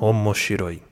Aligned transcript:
Omoshiroi. 0.00 0.82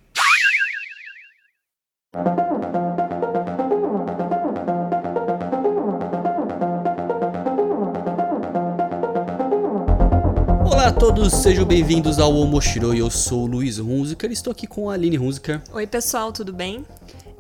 Olá 10.65 10.87
a 10.87 10.93
todos, 10.93 11.33
sejam 11.33 11.65
bem-vindos 11.65 12.21
ao 12.21 12.33
Omoshiroi. 12.33 13.01
Eu 13.01 13.11
sou 13.11 13.43
o 13.43 13.47
Luiz 13.47 13.81
Hunziker 13.81 14.31
e 14.31 14.33
estou 14.33 14.53
aqui 14.53 14.69
com 14.69 14.89
a 14.89 14.95
Aline 14.95 15.19
Hunziker. 15.19 15.61
Oi, 15.73 15.87
pessoal, 15.87 16.33
tudo 16.33 16.53
bem? 16.53 16.87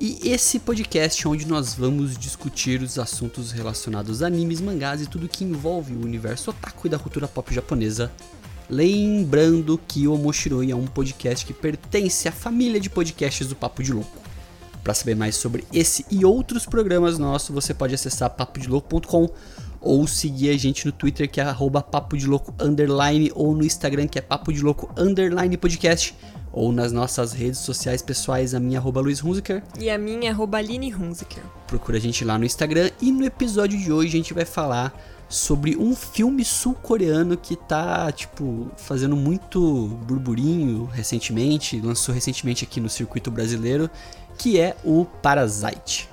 E 0.00 0.30
esse 0.30 0.58
podcast 0.58 1.24
é 1.24 1.30
onde 1.30 1.46
nós 1.46 1.74
vamos 1.74 2.18
discutir 2.18 2.82
os 2.82 2.98
assuntos 2.98 3.52
relacionados 3.52 4.20
a 4.20 4.26
animes, 4.26 4.60
mangás 4.60 5.00
e 5.00 5.06
tudo 5.06 5.29
que 5.29 5.44
envolve 5.44 5.94
o 5.94 6.02
universo 6.02 6.50
otaku 6.50 6.88
e 6.88 6.90
da 6.90 6.98
cultura 6.98 7.29
pop 7.29 7.54
japonesa. 7.54 8.10
Lembrando 8.73 9.79
que 9.86 10.09
o 10.09 10.14
Omoshiroi 10.14 10.70
é 10.70 10.75
um 10.75 10.86
podcast 10.86 11.44
que 11.44 11.53
pertence 11.53 12.26
à 12.26 12.32
família 12.32 12.81
de 12.81 12.89
podcasts 12.89 13.46
do 13.46 13.54
Papo 13.54 13.82
de 13.82 13.93
Louco. 13.93 14.17
Para 14.82 14.95
saber 14.95 15.14
mais 15.14 15.36
sobre 15.36 15.62
esse 15.71 16.07
e 16.11 16.25
outros 16.25 16.64
programas 16.64 17.18
nossos, 17.18 17.50
você 17.50 17.75
pode 17.75 17.95
acessar 17.95 18.31
papodelouco.com 18.31 19.29
ou 19.79 20.07
seguir 20.07 20.48
a 20.48 20.57
gente 20.57 20.86
no 20.86 20.93
Twitter 20.93 21.31
que 21.31 21.39
é 21.39 21.45
arroba 21.45 21.82
papo 21.82 22.17
de 22.17 22.26
louco 22.26 22.54
underline 22.58 23.31
ou 23.35 23.54
no 23.54 23.62
Instagram 23.62 24.08
que 24.08 24.18
é 24.18 24.22
papo 24.22 24.50
de 24.50 24.62
louco 24.62 24.90
underline 24.96 25.54
podcast 25.59 26.17
ou 26.50 26.73
nas 26.73 26.93
nossas 26.93 27.34
redes 27.34 27.61
sociais 27.61 28.00
pessoais, 28.00 28.54
a 28.54 28.61
minha 28.61 28.79
arroba 28.79 29.03
Luiz 29.03 29.23
Hunziker. 29.23 29.62
E 29.79 29.90
a 29.90 29.98
minha 29.98 30.31
arroba 30.31 30.57
Aline 30.57 30.95
Hunziker. 30.95 31.43
Procura 31.67 31.98
a 31.98 32.00
gente 32.00 32.25
lá 32.25 32.39
no 32.39 32.47
Instagram 32.47 32.91
e 33.03 33.12
no 33.12 33.23
episódio 33.23 33.78
de 33.78 33.92
hoje 33.92 34.09
a 34.09 34.12
gente 34.12 34.33
vai 34.33 34.47
falar 34.47 34.95
sobre 35.33 35.77
um 35.77 35.97
filme 35.97 36.45
sul-coreano 36.45 37.36
que 37.39 37.56
tá, 37.56 38.12
tipo, 38.12 38.70
fazendo 38.77 39.17
muito 39.17 39.86
burburinho 40.06 40.84
recentemente, 40.84 41.81
lançou 41.81 42.14
recentemente 42.14 42.64
aqui 42.64 42.81
no 42.81 42.89
circuito 42.89 43.31
brasileiro, 43.31 43.91
que 44.37 44.61
é 44.61 44.77
o 44.84 45.06
Parasite. 45.06 46.09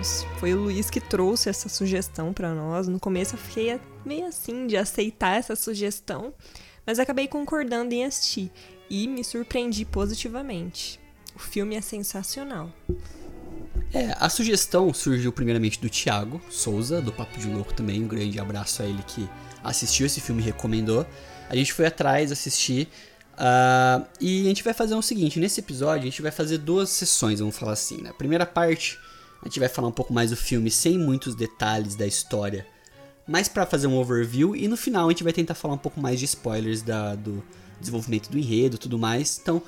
Coreanos. 0.00 0.26
Foi 0.38 0.54
o 0.54 0.62
Luiz 0.62 0.90
que 0.90 1.00
trouxe 1.00 1.48
essa 1.48 1.68
sugestão 1.68 2.32
pra 2.32 2.54
nós. 2.54 2.88
No 2.88 2.98
começo 2.98 3.34
eu 3.34 3.38
fiquei 3.38 3.78
meio 4.04 4.26
assim 4.26 4.66
de 4.66 4.76
aceitar 4.76 5.38
essa 5.38 5.54
sugestão, 5.54 6.32
mas 6.86 6.98
acabei 6.98 7.28
concordando 7.28 7.92
em 7.92 8.04
assistir 8.04 8.50
e 8.88 9.06
me 9.06 9.22
surpreendi 9.22 9.84
positivamente. 9.84 10.98
O 11.34 11.38
filme 11.38 11.76
é 11.76 11.80
sensacional. 11.80 12.72
É, 13.92 14.14
a 14.18 14.28
sugestão 14.28 14.92
surgiu 14.94 15.32
primeiramente 15.32 15.80
do 15.80 15.88
Thiago 15.88 16.40
Souza, 16.48 17.00
do 17.00 17.12
Papo 17.12 17.38
de 17.38 17.48
Louco 17.48 17.74
também. 17.74 18.02
Um 18.02 18.08
grande 18.08 18.38
abraço 18.38 18.82
a 18.82 18.86
ele 18.86 19.02
que 19.06 19.28
assistiu 19.62 20.06
esse 20.06 20.20
filme 20.20 20.42
e 20.42 20.44
recomendou. 20.44 21.06
A 21.48 21.56
gente 21.56 21.72
foi 21.72 21.86
atrás 21.86 22.30
assistir. 22.30 22.88
ah, 23.36 24.04
e 24.20 24.42
a 24.42 24.48
gente 24.48 24.62
vai 24.62 24.72
fazer 24.72 24.94
o 24.94 25.02
seguinte: 25.02 25.40
nesse 25.40 25.60
episódio, 25.60 26.02
a 26.02 26.04
gente 26.04 26.22
vai 26.22 26.30
fazer 26.30 26.58
duas 26.58 26.88
sessões, 26.90 27.40
vamos 27.40 27.56
falar 27.56 27.72
assim. 27.72 28.00
Na 28.00 28.12
primeira 28.12 28.46
parte, 28.46 28.98
a 29.42 29.48
gente 29.48 29.58
vai 29.58 29.68
falar 29.68 29.88
um 29.88 29.92
pouco 29.92 30.12
mais 30.12 30.30
do 30.30 30.36
filme 30.36 30.70
sem 30.70 30.98
muitos 30.98 31.34
detalhes 31.34 31.94
da 31.94 32.06
história, 32.06 32.66
mas 33.26 33.48
para 33.48 33.64
fazer 33.64 33.86
um 33.86 33.96
overview. 33.96 34.54
E 34.54 34.68
no 34.68 34.76
final, 34.76 35.06
a 35.06 35.10
gente 35.10 35.24
vai 35.24 35.32
tentar 35.32 35.54
falar 35.54 35.74
um 35.74 35.78
pouco 35.78 36.00
mais 36.00 36.18
de 36.18 36.26
spoilers 36.26 36.82
da, 36.82 37.14
do 37.14 37.42
desenvolvimento 37.78 38.28
do 38.28 38.38
enredo 38.38 38.76
e 38.76 38.78
tudo 38.78 38.98
mais. 38.98 39.38
Então, 39.40 39.62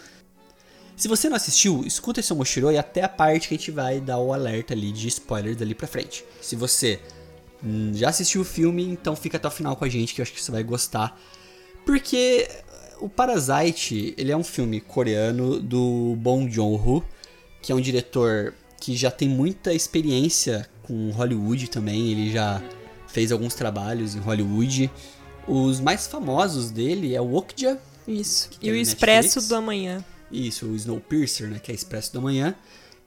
se 0.97 1.09
você 1.09 1.29
não 1.29 1.37
assistiu, 1.37 1.83
escuta 1.87 2.21
esse 2.21 2.33
Omoshiroi 2.33 2.77
até 2.77 3.03
a 3.03 3.09
parte 3.09 3.49
que 3.49 3.55
a 3.55 3.57
gente 3.57 3.71
vai 3.71 4.01
dar 4.01 4.19
o 4.19 4.33
alerta 4.33 4.75
ali 4.75 4.93
de 4.93 5.09
spoilers 5.09 5.57
dali 5.57 5.75
pra 5.75 5.87
frente. 5.87 6.25
Se 6.41 6.55
você 6.55 7.01
hum, 7.65 7.93
já 7.95 8.11
assistiu 8.11 8.43
o 8.43 8.45
filme, 8.45 8.85
então 8.85 9.17
fica 9.17 9.39
até 9.39 9.49
o 9.49 9.51
final 9.51 9.75
com 9.75 9.85
a 9.85 9.89
gente 9.89 10.15
que 10.15 10.21
eu 10.21 10.23
acho 10.23 10.33
que 10.33 10.43
você 10.43 10.53
vai 10.53 10.63
gostar. 10.63 11.19
Porque 11.87 12.49
o 13.01 13.09
Parasite, 13.09 14.15
ele 14.17 14.31
é 14.31 14.37
um 14.37 14.45
filme 14.45 14.81
coreano 14.81 15.59
do 15.59 16.15
Bong 16.19 16.49
Joon-ho, 16.51 17.03
que 17.61 17.73
é 17.73 17.75
um 17.75 17.81
diretor 17.81 18.55
que 18.83 18.97
já 18.97 19.13
tem 19.13 19.29
muita 19.29 19.73
experiência 19.73 20.69
com 20.83 21.11
Hollywood 21.11 21.71
também, 21.71 22.11
ele 22.11 22.33
já 22.33 22.61
fez 23.07 23.31
alguns 23.31 23.55
trabalhos 23.55 24.17
em 24.17 24.19
Hollywood. 24.19 24.91
Os 25.47 25.79
mais 25.79 26.09
famosos 26.09 26.69
dele 26.73 27.15
é 27.15 27.21
o 27.21 27.33
Okja, 27.37 27.79
Isso. 28.09 28.51
E 28.61 28.73
o 28.73 28.75
Expresso 28.75 29.37
Netflix. 29.37 29.49
do 29.49 29.55
Amanhã. 29.55 30.05
isso, 30.33 30.67
o 30.67 30.75
Snowpiercer, 30.75 31.49
né, 31.49 31.61
que 31.61 31.71
é 31.71 31.75
Expresso 31.77 32.13
da 32.13 32.21
Manhã. 32.21 32.57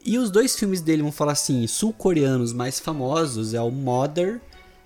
E 0.05 0.17
os 0.17 0.31
dois 0.31 0.55
filmes 0.55 0.79
dele, 0.79 1.01
vamos 1.01 1.17
falar 1.17 1.33
assim, 1.33 1.67
sul-coreanos 1.67 2.53
mais 2.53 2.79
famosos 2.79 3.53
é 3.53 3.59
o 3.59 3.69
Mother 3.69 4.39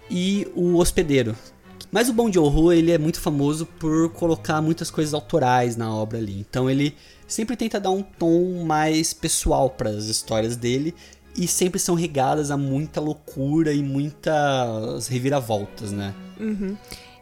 e 0.09 0.47
o 0.55 0.75
Hospedeiro. 0.77 1.35
Mas 1.91 2.07
o 2.07 2.13
Bong 2.13 2.31
Joon-ho, 2.31 2.71
ele 2.71 2.91
é 2.91 2.97
muito 2.97 3.19
famoso 3.19 3.65
por 3.65 4.11
colocar 4.11 4.61
muitas 4.61 4.91
coisas 4.91 5.13
autorais 5.13 5.75
na 5.75 5.93
obra 5.93 6.17
ali. 6.19 6.39
Então 6.39 6.69
ele 6.69 6.95
sempre 7.27 7.55
tenta 7.55 7.79
dar 7.79 7.91
um 7.91 8.03
tom 8.03 8.63
mais 8.63 9.13
pessoal 9.13 9.69
para 9.69 9.89
as 9.89 10.05
histórias 10.05 10.55
dele 10.55 10.93
e 11.35 11.47
sempre 11.47 11.79
são 11.79 11.95
regadas 11.95 12.51
a 12.51 12.57
muita 12.57 12.99
loucura 12.99 13.73
e 13.73 13.81
muitas 13.81 15.07
reviravoltas, 15.07 15.91
né? 15.91 16.13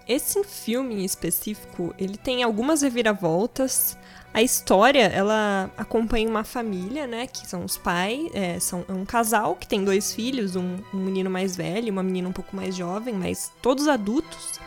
Esse 0.07 0.43
filme 0.43 0.95
em 0.95 1.05
específico, 1.05 1.93
ele 1.97 2.17
tem 2.17 2.41
algumas 2.41 2.81
reviravoltas. 2.81 3.97
A 4.37 4.43
história, 4.43 5.05
ela 5.05 5.67
acompanha 5.75 6.29
uma 6.29 6.43
família, 6.43 7.07
né? 7.07 7.25
Que 7.25 7.47
são 7.47 7.65
os 7.65 7.75
pais, 7.75 8.29
é, 8.35 8.59
são 8.59 8.85
é 8.87 8.93
um 8.93 9.03
casal 9.03 9.55
que 9.55 9.65
tem 9.65 9.83
dois 9.83 10.13
filhos, 10.13 10.55
um, 10.55 10.77
um 10.93 10.97
menino 10.97 11.27
mais 11.27 11.55
velho 11.55 11.87
e 11.87 11.89
uma 11.89 12.03
menina 12.03 12.29
um 12.29 12.31
pouco 12.31 12.55
mais 12.55 12.75
jovem, 12.75 13.15
mas 13.15 13.51
todos 13.63 13.87
adultos. 13.87 14.59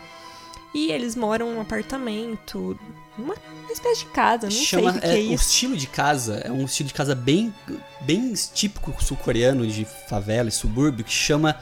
E 0.75 0.91
eles 0.91 1.15
moram 1.15 1.55
num 1.55 1.61
apartamento, 1.61 2.77
numa 3.17 3.37
espécie 3.71 4.01
de 4.01 4.07
casa, 4.07 4.49
não 4.49 4.51
Chama, 4.51 4.91
sei 4.91 4.99
o 4.99 5.03
que, 5.03 5.07
é, 5.07 5.13
é 5.13 5.15
o 5.15 5.35
isso. 5.35 5.45
estilo 5.45 5.77
de 5.77 5.87
casa 5.87 6.43
é 6.45 6.51
um 6.51 6.65
estilo 6.65 6.89
de 6.89 6.95
casa 6.95 7.15
bem, 7.15 7.55
bem 8.01 8.35
típico 8.35 8.93
sul-coreano 9.01 9.65
de 9.65 9.85
favela 10.09 10.49
e 10.49 10.53
subúrbio 10.53 11.05
que 11.05 11.13
chama 11.13 11.55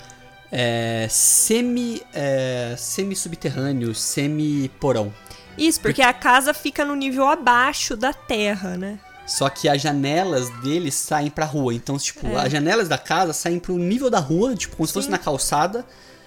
é, 0.50 1.06
semi 1.10 2.00
é, 2.14 2.74
semi 2.78 3.14
subterrâneo, 3.14 3.94
semi 3.94 4.70
porão. 4.80 5.12
Isso, 5.58 5.80
porque 5.80 6.02
a 6.02 6.12
casa 6.12 6.54
fica 6.54 6.84
no 6.84 6.94
nível 6.94 7.26
abaixo 7.28 7.96
da 7.96 8.12
terra, 8.12 8.76
né? 8.76 8.98
Só 9.26 9.48
que 9.50 9.68
as 9.68 9.82
janelas 9.82 10.48
deles 10.62 10.94
saem 10.94 11.28
pra 11.30 11.44
rua. 11.44 11.74
Então, 11.74 11.98
tipo, 11.98 12.26
É. 12.26 12.36
as 12.46 12.50
janelas 12.52 12.88
da 12.88 12.96
casa 12.96 13.32
saem 13.34 13.58
pro 13.58 13.76
nível 13.76 14.08
da 14.08 14.18
rua, 14.20 14.54
tipo, 14.54 14.76
como 14.76 14.86
se 14.86 14.92
fosse 14.92 15.06
Sim. 15.06 15.12
na 15.12 15.18
calçada. 15.18 15.84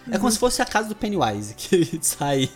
É 0.07 0.13
Uhum. 0.15 0.19
como 0.19 0.31
se 0.31 0.39
fosse 0.39 0.61
a 0.63 0.65
casa 0.65 0.87
do 0.89 0.95
Pennywise, 0.95 1.53
que 1.57 1.99
sai, 2.01 2.49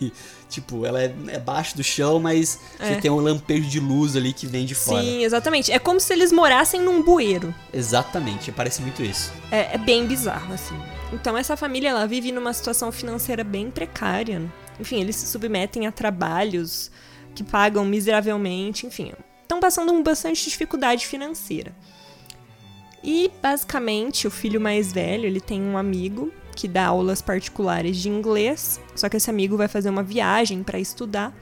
tipo, 0.49 0.83
ela 0.83 0.99
é, 1.01 1.13
é 1.27 1.39
baixo 1.39 1.77
do 1.77 1.83
chão, 1.83 2.19
mas 2.19 2.59
você 2.79 2.93
É. 2.93 2.95
tem 2.95 3.11
um 3.11 3.19
lampejo 3.19 3.67
de 3.69 3.79
luz 3.79 4.15
ali 4.15 4.33
que 4.33 4.47
vem 4.47 4.65
de 4.65 4.73
fora. 4.73 5.03
Sim, 5.03 5.23
exatamente. 5.23 5.71
É 5.71 5.77
como 5.77 5.99
se 5.99 6.11
eles 6.11 6.31
morassem 6.31 6.81
num 6.81 7.03
bueiro. 7.03 7.53
Exatamente, 7.71 8.51
parece 8.51 8.81
muito 8.81 9.03
isso. 9.03 9.31
É, 9.51 9.75
é 9.75 9.77
bem 9.77 10.07
bizarro, 10.07 10.53
assim. 10.53 10.75
Então, 11.13 11.37
essa 11.37 11.55
família, 11.55 11.89
ela 11.89 12.07
vive 12.07 12.31
numa 12.31 12.51
situação 12.51 12.91
financeira 12.91 13.43
bem 13.43 13.69
precária. 13.69 14.41
Enfim, 14.79 15.01
eles 15.01 15.15
se 15.15 15.27
submetem 15.27 15.87
a 15.87 15.91
trabalhos 15.91 16.91
que 17.33 17.43
pagam 17.43 17.85
miseravelmente, 17.85 18.85
enfim. 18.85 19.13
Estão 19.41 19.59
passando 19.59 19.91
com 19.91 20.01
bastante 20.01 20.49
dificuldade 20.49 21.05
financeira. 21.05 21.73
E, 23.03 23.31
basicamente, 23.41 24.27
o 24.27 24.31
filho 24.31 24.59
mais 24.59 24.91
velho, 24.91 25.25
ele 25.25 25.39
tem 25.39 25.61
um 25.61 25.77
amigo 25.77 26.33
que 26.55 26.67
dá 26.67 26.87
aulas 26.87 27.21
particulares 27.21 27.97
de 27.97 28.09
inglês, 28.09 28.79
só 28.95 29.07
que 29.09 29.17
esse 29.17 29.29
amigo 29.29 29.57
vai 29.57 29.67
fazer 29.67 29.89
uma 29.89 30.01
viagem 30.01 30.63
para 30.63 30.79
estudar 30.79 31.33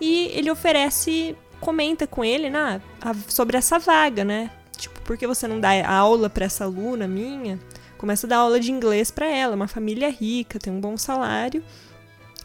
e 0.00 0.26
ele 0.34 0.50
oferece, 0.50 1.34
comenta 1.60 2.06
com 2.06 2.24
ele 2.24 2.50
né, 2.50 2.80
a- 3.00 3.14
sobre 3.26 3.56
essa 3.56 3.78
vaga, 3.78 4.22
né? 4.24 4.50
Tipo, 4.76 5.00
por 5.00 5.16
que 5.16 5.26
você 5.26 5.48
não 5.48 5.58
dá 5.58 5.70
aula 5.88 6.30
para 6.30 6.44
essa 6.44 6.64
aluna 6.64 7.08
minha? 7.08 7.58
Começa 7.98 8.26
a 8.26 8.30
dar 8.30 8.36
aula 8.38 8.60
de 8.60 8.70
inglês 8.70 9.10
para 9.10 9.26
ela, 9.26 9.56
uma 9.56 9.66
família 9.68 10.10
rica, 10.10 10.58
tem 10.58 10.72
um 10.72 10.80
bom 10.80 10.96
salário. 10.96 11.62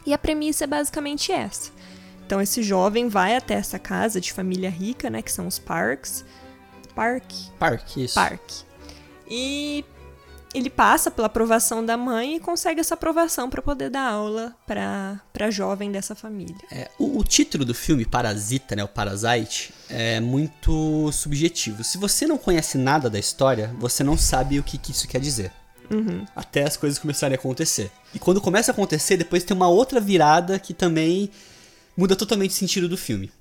E 0.05 0.13
a 0.13 0.17
premissa 0.17 0.63
é 0.63 0.67
basicamente 0.67 1.31
essa. 1.31 1.71
Então 2.25 2.41
esse 2.41 2.63
jovem 2.63 3.07
vai 3.07 3.35
até 3.35 3.53
essa 3.53 3.77
casa 3.77 4.19
de 4.19 4.33
família 4.33 4.69
rica, 4.69 5.09
né, 5.09 5.21
que 5.21 5.31
são 5.31 5.47
os 5.47 5.59
Parks. 5.59 6.25
Park, 6.95 7.31
Parque, 7.59 8.05
isso. 8.05 8.15
Park. 8.15 8.41
E 9.29 9.83
ele 10.53 10.69
passa 10.69 11.11
pela 11.11 11.27
aprovação 11.27 11.85
da 11.85 11.97
mãe 11.97 12.37
e 12.37 12.39
consegue 12.39 12.79
essa 12.79 12.93
aprovação 12.93 13.49
para 13.49 13.61
poder 13.61 13.89
dar 13.89 14.09
aula 14.09 14.55
para 14.65 15.19
para 15.33 15.51
jovem 15.51 15.91
dessa 15.91 16.15
família. 16.15 16.55
É, 16.71 16.89
o, 16.97 17.19
o 17.19 17.23
título 17.23 17.65
do 17.65 17.75
filme, 17.75 18.05
Parasita, 18.05 18.75
né, 18.75 18.83
o 18.83 18.87
Parasite, 18.87 19.73
é 19.89 20.21
muito 20.21 21.11
subjetivo. 21.11 21.83
Se 21.83 21.97
você 21.97 22.25
não 22.25 22.37
conhece 22.37 22.77
nada 22.77 23.09
da 23.09 23.19
história, 23.19 23.75
você 23.77 24.03
não 24.03 24.17
sabe 24.17 24.57
o 24.57 24.63
que, 24.63 24.77
que 24.77 24.91
isso 24.91 25.07
quer 25.07 25.19
dizer. 25.19 25.51
Até 26.35 26.63
as 26.63 26.77
coisas 26.77 26.99
começarem 26.99 27.35
a 27.35 27.39
acontecer. 27.39 27.91
E 28.13 28.19
quando 28.19 28.41
começa 28.41 28.71
a 28.71 28.73
acontecer, 28.73 29.17
depois 29.17 29.43
tem 29.43 29.55
uma 29.55 29.67
outra 29.67 29.99
virada 29.99 30.57
que 30.59 30.73
também 30.73 31.29
muda 31.95 32.15
totalmente 32.15 32.51
o 32.51 32.53
sentido 32.53 32.89
do 32.89 32.97
filme. 32.97 33.31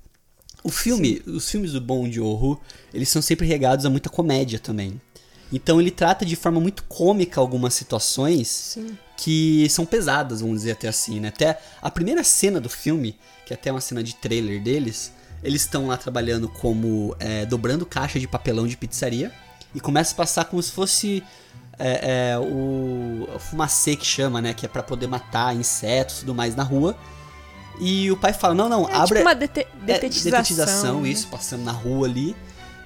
O 0.63 0.69
filme, 0.69 1.21
Sim. 1.23 1.31
os 1.31 1.49
filmes 1.49 1.73
do 1.73 1.81
Bong 1.81 2.11
Joon-ho, 2.11 2.59
eles 2.93 3.09
são 3.09 3.21
sempre 3.21 3.45
regados 3.45 3.85
a 3.85 3.89
muita 3.89 4.09
comédia 4.09 4.57
também. 4.57 4.99
Então 5.51 5.79
ele 5.79 5.91
trata 5.91 6.25
de 6.25 6.35
forma 6.35 6.59
muito 6.59 6.83
cômica 6.83 7.39
algumas 7.39 7.73
situações 7.73 8.47
Sim. 8.47 8.97
que 9.15 9.67
são 9.69 9.85
pesadas, 9.85 10.41
vamos 10.41 10.57
dizer 10.57 10.71
até 10.71 10.87
assim, 10.87 11.19
né? 11.19 11.27
Até 11.27 11.59
a 11.81 11.91
primeira 11.91 12.23
cena 12.23 12.59
do 12.59 12.69
filme, 12.69 13.15
que 13.45 13.53
é 13.53 13.55
até 13.55 13.71
uma 13.71 13.81
cena 13.81 14.01
de 14.01 14.15
trailer 14.15 14.61
deles, 14.61 15.11
eles 15.43 15.61
estão 15.61 15.87
lá 15.87 15.97
trabalhando 15.97 16.49
como 16.49 17.15
é, 17.19 17.45
dobrando 17.45 17.85
caixa 17.85 18.19
de 18.19 18.27
papelão 18.27 18.65
de 18.65 18.75
pizzaria 18.75 19.31
e 19.75 19.79
começa 19.79 20.13
a 20.13 20.15
passar 20.15 20.45
como 20.45 20.63
se 20.63 20.71
fosse 20.71 21.23
é, 21.77 22.31
é, 22.31 22.37
o, 22.37 23.27
o 23.35 23.39
fumacê 23.39 23.95
que 23.95 24.05
chama, 24.05 24.41
né? 24.41 24.53
Que 24.53 24.65
é 24.65 24.69
para 24.69 24.83
poder 24.83 25.07
matar 25.07 25.55
insetos 25.55 26.17
e 26.17 26.19
tudo 26.21 26.35
mais 26.35 26.55
na 26.55 26.63
rua. 26.63 26.95
E 27.79 28.11
o 28.11 28.17
pai 28.17 28.33
fala: 28.33 28.53
Não, 28.53 28.69
não, 28.69 28.89
é, 28.89 28.95
abre. 28.95 29.07
Tipo 29.07 29.21
uma 29.21 29.35
dete 29.35 29.67
detetização. 29.81 30.29
É, 30.29 30.31
detetização, 30.31 31.01
né? 31.01 31.09
isso, 31.09 31.27
passando 31.27 31.63
na 31.63 31.71
rua 31.71 32.07
ali. 32.07 32.35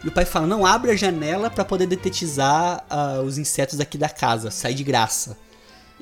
E 0.04 0.08
o 0.08 0.12
pai 0.12 0.26
fala: 0.26 0.48
Não, 0.48 0.66
abre 0.66 0.92
a 0.92 0.96
janela 0.96 1.50
para 1.50 1.64
poder 1.64 1.88
detetizar 1.88 2.84
uh, 2.90 3.22
os 3.22 3.38
insetos 3.38 3.78
daqui 3.78 3.98
da 3.98 4.10
casa, 4.10 4.50
sai 4.50 4.74
de 4.74 4.84
graça. 4.84 5.38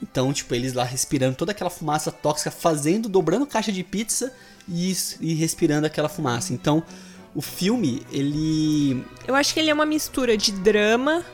Então, 0.01 0.31
tipo, 0.31 0.54
eles 0.54 0.74
lá 0.74 0.84
respirando 0.84 1.36
toda 1.36 1.51
aquela 1.51 1.72
fumaça 1.72 2.12
tóxica, 2.12 2.51
fazendo, 2.51 3.10
dobrando 3.10 3.48
caixa 3.48 3.72
de 3.72 3.84
pizza 3.84 4.31
e, 4.69 4.95
e 5.19 5.34
respirando 5.34 5.88
aquela 5.88 6.07
fumaça. 6.07 6.54
Então, 6.54 6.84
o 7.34 7.42
filme, 7.42 8.06
ele. 8.12 9.04
Eu 9.28 9.36
acho 9.36 9.54
que 9.54 9.60
ele 9.60 9.69
é 9.69 9.74
uma 9.74 9.86
mistura 9.86 10.38
de 10.38 10.51
drama 10.51 11.25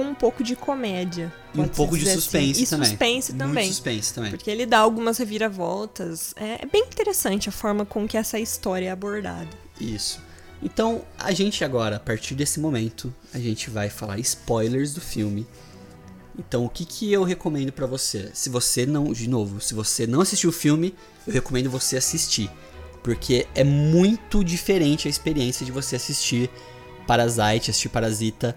com 0.00 0.04
um 0.08 0.14
pouco 0.14 0.42
de 0.42 0.56
comédia. 0.56 1.30
E 1.54 1.60
um 1.60 1.68
pouco 1.68 1.98
de 1.98 2.08
suspense 2.08 2.62
assim. 2.62 2.70
também. 2.70 2.86
E 2.86 2.88
suspense 2.88 3.32
também. 3.34 3.64
Muito 3.64 3.66
suspense 3.66 4.14
também. 4.14 4.30
Porque 4.30 4.50
ele 4.50 4.64
dá 4.64 4.78
algumas 4.78 5.18
reviravoltas. 5.18 6.32
É, 6.36 6.62
é 6.62 6.66
bem 6.66 6.84
interessante 6.84 7.50
a 7.50 7.52
forma 7.52 7.84
com 7.84 8.08
que 8.08 8.16
essa 8.16 8.38
história 8.38 8.86
é 8.86 8.90
abordada. 8.90 9.50
Isso. 9.78 10.22
Então, 10.62 11.02
a 11.18 11.32
gente 11.32 11.62
agora, 11.62 11.96
a 11.96 12.00
partir 12.00 12.34
desse 12.34 12.58
momento, 12.60 13.14
a 13.34 13.38
gente 13.38 13.68
vai 13.68 13.90
falar 13.90 14.18
spoilers 14.20 14.94
do 14.94 15.02
filme. 15.02 15.46
Então, 16.38 16.64
o 16.64 16.68
que, 16.70 16.86
que 16.86 17.12
eu 17.12 17.22
recomendo 17.22 17.70
para 17.70 17.86
você? 17.86 18.30
Se 18.32 18.48
você 18.48 18.86
não, 18.86 19.12
de 19.12 19.28
novo, 19.28 19.60
se 19.60 19.74
você 19.74 20.06
não 20.06 20.22
assistiu 20.22 20.48
o 20.48 20.52
filme, 20.52 20.94
eu 21.26 21.32
recomendo 21.34 21.68
você 21.68 21.98
assistir, 21.98 22.50
porque 23.02 23.46
é 23.54 23.64
muito 23.64 24.42
diferente 24.42 25.08
a 25.08 25.10
experiência 25.10 25.66
de 25.66 25.72
você 25.72 25.96
assistir 25.96 26.48
Parasite, 27.06 27.70
assistir 27.70 27.90
Parasita 27.90 28.56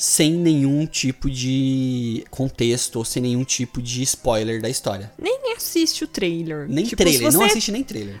sem 0.00 0.32
nenhum 0.32 0.86
tipo 0.86 1.28
de 1.28 2.24
contexto 2.30 2.96
ou 2.96 3.04
sem 3.04 3.22
nenhum 3.22 3.44
tipo 3.44 3.82
de 3.82 4.02
spoiler 4.02 4.62
da 4.62 4.70
história. 4.70 5.12
Nem 5.18 5.52
assiste 5.54 6.04
o 6.04 6.06
trailer. 6.06 6.66
Nem 6.66 6.86
tipo, 6.86 6.96
trailer, 7.02 7.30
você... 7.30 7.36
não 7.36 7.44
assiste 7.44 7.70
nem 7.70 7.84
trailer. 7.84 8.18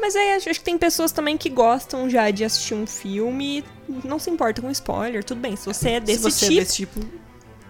Mas 0.00 0.16
aí 0.16 0.32
acho 0.32 0.48
que 0.48 0.60
tem 0.60 0.76
pessoas 0.76 1.12
também 1.12 1.38
que 1.38 1.48
gostam 1.48 2.10
já 2.10 2.32
de 2.32 2.42
assistir 2.42 2.74
um 2.74 2.84
filme 2.84 3.62
não 4.04 4.18
se 4.18 4.28
importa 4.28 4.60
com 4.60 4.68
spoiler, 4.72 5.22
tudo 5.22 5.40
bem. 5.40 5.54
Se 5.54 5.66
você 5.66 5.90
é 5.90 6.00
desse 6.00 6.18
se 6.18 6.30
você 6.30 6.46
tipo, 6.46 6.58
é 6.58 6.64
desse 6.64 6.76
tipo, 6.76 7.00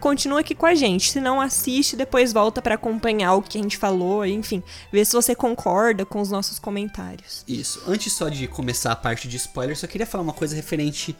continua 0.01 0.41
aqui 0.41 0.55
com 0.55 0.65
a 0.65 0.75
gente. 0.75 1.11
Se 1.11 1.21
não 1.21 1.39
assiste, 1.39 1.97
depois 1.97 2.33
volta 2.33 2.63
para 2.63 2.77
acompanhar 2.77 3.35
o 3.35 3.43
que 3.43 3.59
a 3.59 3.63
gente 3.63 3.77
falou, 3.77 4.25
enfim, 4.25 4.63
ver 4.91 5.05
se 5.05 5.13
você 5.13 5.35
concorda 5.35 6.06
com 6.06 6.19
os 6.19 6.31
nossos 6.31 6.59
comentários. 6.59 7.45
Isso. 7.47 7.83
Antes 7.87 8.15
só 8.15 8.31
de 8.31 8.49
começar 8.49 8.93
a 8.93 8.97
parte 8.97 9.29
de 9.29 9.37
spoiler, 9.37 9.77
só 9.77 9.87
queria 9.87 10.06
falar 10.06 10.25
uma 10.25 10.33
coisa 10.33 10.56
referente 10.56 11.15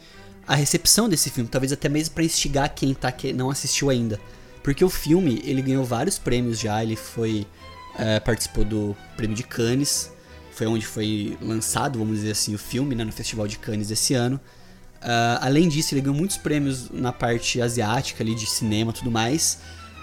à 0.47 0.55
recepção 0.55 1.07
desse 1.07 1.29
filme, 1.29 1.49
talvez 1.49 1.71
até 1.71 1.87
mesmo 1.89 2.13
para 2.13 2.23
instigar 2.23 2.73
quem 2.73 2.93
tá 2.93 3.11
que 3.11 3.33
não 3.33 3.49
assistiu 3.49 3.89
ainda. 3.89 4.19
Porque 4.63 4.83
o 4.83 4.89
filme, 4.89 5.41
ele 5.43 5.61
ganhou 5.61 5.83
vários 5.83 6.19
prêmios 6.19 6.59
já, 6.59 6.83
ele 6.83 6.95
foi 6.95 7.47
é, 7.97 8.19
participou 8.19 8.63
do 8.63 8.95
prêmio 9.17 9.35
de 9.35 9.43
Cannes, 9.43 10.11
foi 10.51 10.67
onde 10.67 10.85
foi 10.85 11.37
lançado, 11.41 11.99
vamos 11.99 12.17
dizer 12.17 12.31
assim, 12.31 12.53
o 12.53 12.57
filme, 12.57 12.95
né, 12.95 13.03
no 13.03 13.11
Festival 13.11 13.47
de 13.47 13.57
Cannes 13.57 13.89
esse 13.89 14.13
ano. 14.13 14.39
Uh, 15.01 15.41
além 15.41 15.67
disso, 15.67 15.95
ele 15.95 16.01
ganhou 16.01 16.15
muitos 16.15 16.37
prêmios 16.37 16.91
na 16.91 17.11
parte 17.11 17.59
asiática 17.59 18.23
ali 18.23 18.35
de 18.35 18.45
cinema 18.45 18.93
tudo 18.93 19.09
mais. 19.09 19.57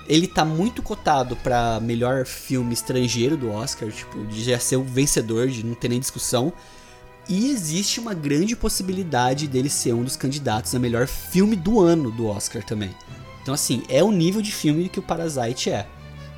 Ele 0.08 0.26
tá 0.26 0.44
muito 0.44 0.82
cotado 0.82 1.36
para 1.36 1.78
melhor 1.80 2.26
filme 2.26 2.72
estrangeiro 2.72 3.36
do 3.36 3.50
Oscar, 3.50 3.92
tipo, 3.92 4.26
de 4.26 4.42
já 4.42 4.58
ser 4.58 4.76
o 4.76 4.82
vencedor, 4.82 5.48
de 5.48 5.64
não 5.64 5.74
ter 5.74 5.88
nem 5.88 6.00
discussão. 6.00 6.52
E 7.28 7.50
existe 7.50 8.00
uma 8.00 8.14
grande 8.14 8.56
possibilidade 8.56 9.46
dele 9.46 9.68
ser 9.68 9.92
um 9.92 10.02
dos 10.02 10.16
candidatos 10.16 10.74
a 10.74 10.78
melhor 10.78 11.06
filme 11.06 11.54
do 11.54 11.80
ano 11.80 12.10
do 12.10 12.26
Oscar 12.26 12.64
também. 12.64 12.90
Então, 13.42 13.54
assim, 13.54 13.82
é 13.88 14.02
o 14.02 14.10
nível 14.10 14.40
de 14.40 14.52
filme 14.52 14.88
que 14.88 14.98
o 14.98 15.02
Parasite 15.02 15.70
é. 15.70 15.86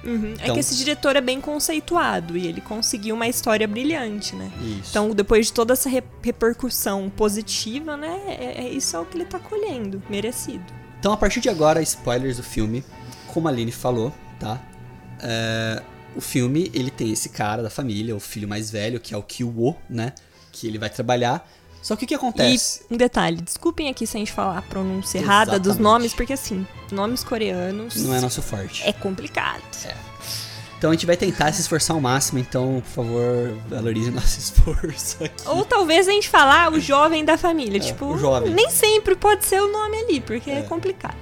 Uhum. 0.02 0.32
Então, 0.32 0.46
é 0.46 0.50
que 0.52 0.60
esse 0.60 0.76
diretor 0.76 1.14
é 1.14 1.20
bem 1.20 1.40
conceituado 1.40 2.36
e 2.36 2.46
ele 2.46 2.60
conseguiu 2.60 3.14
uma 3.14 3.28
história 3.28 3.68
brilhante, 3.68 4.34
né? 4.34 4.50
Isso. 4.60 4.90
Então, 4.90 5.10
depois 5.10 5.46
de 5.46 5.52
toda 5.52 5.74
essa 5.74 5.88
re 5.88 6.02
repercussão 6.22 7.10
positiva, 7.10 7.96
né? 7.96 8.20
É, 8.26 8.64
é, 8.64 8.68
isso 8.70 8.96
é 8.96 8.98
o 8.98 9.04
que 9.04 9.16
ele 9.16 9.24
tá 9.24 9.38
colhendo, 9.38 10.02
merecido. 10.08 10.64
Então, 10.98 11.12
a 11.12 11.16
partir 11.16 11.40
de 11.40 11.48
agora, 11.48 11.82
spoilers 11.82 12.38
do 12.38 12.42
filme, 12.42 12.84
como 13.26 13.48
a 13.48 13.50
Aline 13.50 13.72
falou, 13.72 14.12
tá? 14.38 14.60
É, 15.22 15.82
o 16.16 16.20
filme, 16.20 16.70
ele 16.74 16.90
tem 16.90 17.12
esse 17.12 17.28
cara 17.28 17.62
da 17.62 17.70
família, 17.70 18.16
o 18.16 18.20
filho 18.20 18.48
mais 18.48 18.70
velho, 18.70 18.98
que 18.98 19.14
é 19.14 19.16
o 19.16 19.22
Kyo, 19.22 19.76
né? 19.88 20.12
Que 20.52 20.66
ele 20.66 20.78
vai 20.78 20.90
trabalhar 20.90 21.46
só 21.82 21.96
que 21.96 22.04
o 22.04 22.08
que 22.08 22.14
acontece? 22.14 22.82
E 22.90 22.94
um 22.94 22.96
detalhe, 22.96 23.40
desculpem 23.40 23.88
aqui 23.88 24.06
se 24.06 24.16
a 24.16 24.20
gente 24.20 24.32
falar 24.32 24.58
a 24.58 24.62
pronúncia 24.62 25.18
errada 25.18 25.58
dos 25.58 25.78
nomes, 25.78 26.12
porque 26.12 26.34
assim, 26.34 26.66
nomes 26.92 27.24
coreanos. 27.24 27.96
Não 27.96 28.14
é 28.14 28.20
nosso 28.20 28.42
forte. 28.42 28.86
É 28.86 28.92
complicado. 28.92 29.62
É. 29.84 29.94
Então 30.76 30.90
a 30.90 30.94
gente 30.94 31.06
vai 31.06 31.16
tentar 31.16 31.52
se 31.52 31.60
esforçar 31.60 31.94
ao 31.94 32.00
máximo, 32.00 32.38
então, 32.38 32.82
por 32.82 33.04
favor, 33.04 33.54
valorize 33.68 34.10
nosso 34.10 34.38
esforço 34.40 35.22
aqui. 35.24 35.46
Ou 35.46 35.64
talvez 35.64 36.08
a 36.08 36.10
gente 36.10 36.28
falar 36.28 36.72
o 36.72 36.80
jovem 36.80 37.24
da 37.24 37.36
família, 37.36 37.76
é, 37.76 37.80
tipo, 37.80 38.06
o 38.06 38.18
jovem. 38.18 38.52
nem 38.52 38.70
sempre 38.70 39.14
pode 39.14 39.44
ser 39.44 39.60
o 39.60 39.70
nome 39.70 39.98
ali, 39.98 40.20
porque 40.20 40.50
é, 40.50 40.60
é 40.60 40.62
complicado. 40.62 41.16